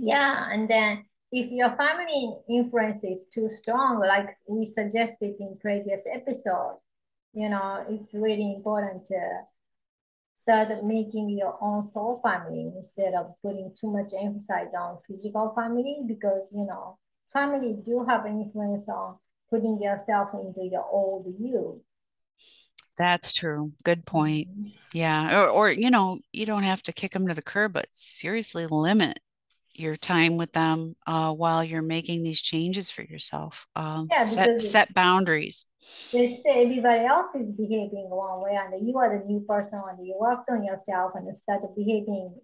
Yeah, 0.00 0.48
and 0.50 0.68
then 0.68 1.04
if 1.32 1.50
your 1.50 1.70
family 1.76 2.36
influence 2.48 3.04
is 3.04 3.26
too 3.32 3.50
strong, 3.50 3.98
like 4.00 4.30
we 4.48 4.64
suggested 4.64 5.34
in 5.40 5.58
previous 5.60 6.02
episode, 6.12 6.78
you 7.32 7.48
know, 7.48 7.84
it's 7.88 8.14
really 8.14 8.54
important 8.54 9.04
to 9.06 9.18
start 10.34 10.68
making 10.84 11.30
your 11.30 11.58
own 11.60 11.82
soul 11.82 12.20
family 12.22 12.70
instead 12.76 13.12
of 13.14 13.34
putting 13.42 13.74
too 13.78 13.90
much 13.90 14.12
emphasis 14.18 14.72
on 14.78 14.98
physical 15.06 15.52
family 15.54 15.98
because 16.06 16.52
you 16.54 16.64
know 16.64 16.96
family 17.32 17.76
do 17.84 18.04
have 18.08 18.24
an 18.24 18.40
influence 18.40 18.88
on 18.88 19.16
putting 19.50 19.82
yourself 19.82 20.28
into 20.34 20.64
your 20.64 20.84
old 20.84 21.26
you 21.40 21.82
that's 22.96 23.32
true. 23.32 23.70
Good 23.84 24.04
point. 24.06 24.48
Mm-hmm. 24.48 24.68
Yeah. 24.92 25.42
Or, 25.42 25.48
or, 25.48 25.70
you 25.70 25.88
know, 25.88 26.18
you 26.32 26.44
don't 26.46 26.64
have 26.64 26.82
to 26.82 26.92
kick 26.92 27.12
them 27.12 27.28
to 27.28 27.34
the 27.34 27.42
curb, 27.42 27.72
but 27.72 27.86
seriously 27.92 28.66
limit 28.66 29.20
your 29.74 29.96
time 29.96 30.36
with 30.36 30.52
them 30.52 30.96
uh, 31.06 31.32
while 31.32 31.62
you're 31.62 31.82
making 31.82 32.22
these 32.22 32.40
changes 32.40 32.90
for 32.90 33.02
yourself. 33.02 33.66
Um, 33.76 34.08
yeah, 34.10 34.24
set, 34.24 34.62
set 34.62 34.94
boundaries. 34.94 35.66
Let's 36.12 36.42
say 36.42 36.62
everybody 36.64 37.04
else 37.04 37.34
is 37.34 37.50
behaving 37.52 38.08
one 38.08 38.40
way 38.40 38.58
and 38.58 38.86
you 38.86 38.96
are 38.98 39.18
the 39.18 39.24
new 39.24 39.40
person 39.40 39.82
and 39.90 40.06
you 40.06 40.16
worked 40.18 40.48
on 40.50 40.64
yourself 40.64 41.12
and 41.14 41.34
start 41.36 41.62
behaving 41.76 42.34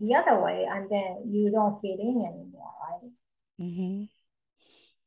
the 0.00 0.14
other 0.14 0.40
way 0.40 0.66
and 0.70 0.88
then 0.88 1.30
you 1.30 1.50
don't 1.50 1.80
fit 1.80 1.98
in 1.98 2.24
anymore, 2.26 2.72
right? 2.88 3.10
Mm-hmm. 3.60 4.04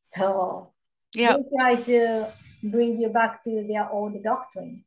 So 0.02 0.74
Yeah. 1.16 1.38
They 1.38 1.44
try 1.56 1.76
to 1.82 2.34
bring 2.64 3.00
you 3.00 3.10
back 3.10 3.44
to 3.44 3.66
their 3.70 3.90
old 3.90 4.22
doctrine. 4.24 4.84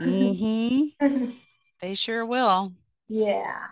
Mm-hmm. 0.00 1.28
they 1.80 1.94
sure 1.94 2.24
will. 2.24 2.72
Yeah. 3.08 3.66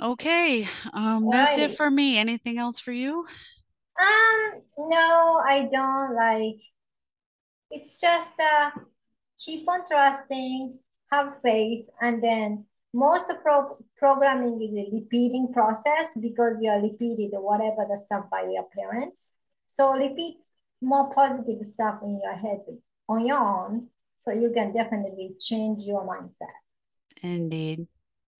Okay. 0.00 0.66
Um, 0.92 1.30
that's 1.30 1.56
Right. 1.56 1.70
it 1.70 1.76
for 1.76 1.90
me. 1.90 2.18
Anything 2.18 2.58
else 2.58 2.78
for 2.80 2.92
you? 2.92 3.26
Um, 4.00 4.62
no, 4.78 5.42
I 5.44 5.68
don't 5.72 6.14
like. 6.14 6.60
It's 7.70 8.00
just 8.00 8.34
uh, 8.38 8.70
keep 9.38 9.68
on 9.68 9.86
trusting, 9.86 10.78
have 11.10 11.40
faith, 11.42 11.86
and 12.00 12.22
then 12.22 12.66
most 12.92 13.28
of 13.30 13.42
pro 13.42 13.76
programming 13.96 14.60
is 14.62 14.76
a 14.76 14.94
repeating 14.94 15.52
process 15.52 16.08
because 16.20 16.56
you 16.60 16.70
are 16.70 16.80
repeated 16.80 17.30
whatever 17.32 17.86
the 17.88 17.98
stuff 17.98 18.26
by 18.30 18.42
your 18.42 18.66
parents. 18.76 19.32
So 19.66 19.92
repeat 19.92 20.36
more 20.80 21.12
positive 21.14 21.66
stuff 21.66 22.00
in 22.02 22.20
your 22.22 22.36
head 22.36 22.60
on 23.08 23.26
your 23.26 23.38
own, 23.38 23.88
so 24.16 24.30
you 24.30 24.50
can 24.54 24.72
definitely 24.72 25.34
change 25.40 25.82
your 25.82 26.06
mindset. 26.06 26.54
Indeed. 27.22 27.88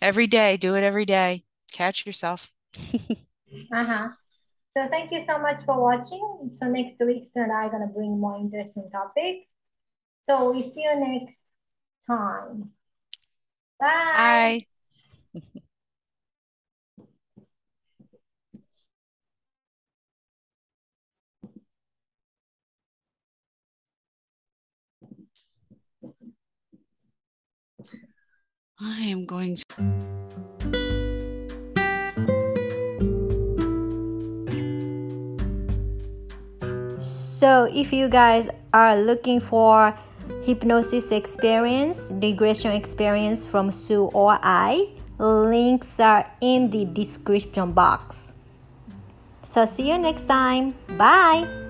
Every 0.07 0.29
day, 0.29 0.57
do 0.57 0.77
it 0.77 0.85
every 0.85 1.05
day. 1.05 1.43
Catch 1.73 2.07
yourself. 2.07 2.53
Uh-huh. 3.75 4.09
So 4.71 4.87
thank 4.89 5.11
you 5.11 5.21
so 5.25 5.39
much 5.39 5.65
for 5.65 5.81
watching. 5.81 6.51
So 6.53 6.67
next 6.67 6.97
week, 7.01 7.27
Sue 7.27 7.43
and 7.43 7.51
I 7.51 7.67
are 7.67 7.71
gonna 7.71 7.89
bring 7.89 8.21
more 8.21 8.37
interesting 8.37 8.89
topic. 8.93 9.49
So 10.23 10.53
we 10.53 10.63
see 10.63 10.83
you 10.83 10.95
next 11.01 11.45
time. 12.07 12.71
Bye. 13.81 14.67
Bye. 15.35 15.43
I 28.79 29.05
am 29.05 29.25
going 29.25 29.57
to. 29.57 29.63
So 36.99 37.69
if 37.73 37.93
you 37.93 38.09
guys 38.09 38.49
are 38.75 38.97
looking 38.97 39.41
for 39.41 39.97
hypnosis 40.43 41.11
experience, 41.11 42.13
regression 42.17 42.73
experience 42.73 43.47
from 43.47 43.71
Sue 43.71 44.07
or 44.13 44.39
I, 44.43 44.89
links 45.19 45.99
are 45.99 46.31
in 46.41 46.71
the 46.71 46.85
description 46.85 47.73
box. 47.73 48.35
So 49.43 49.65
see 49.65 49.91
you 49.91 49.99
next 49.99 50.27
time. 50.27 50.75
Bye. 50.99 51.66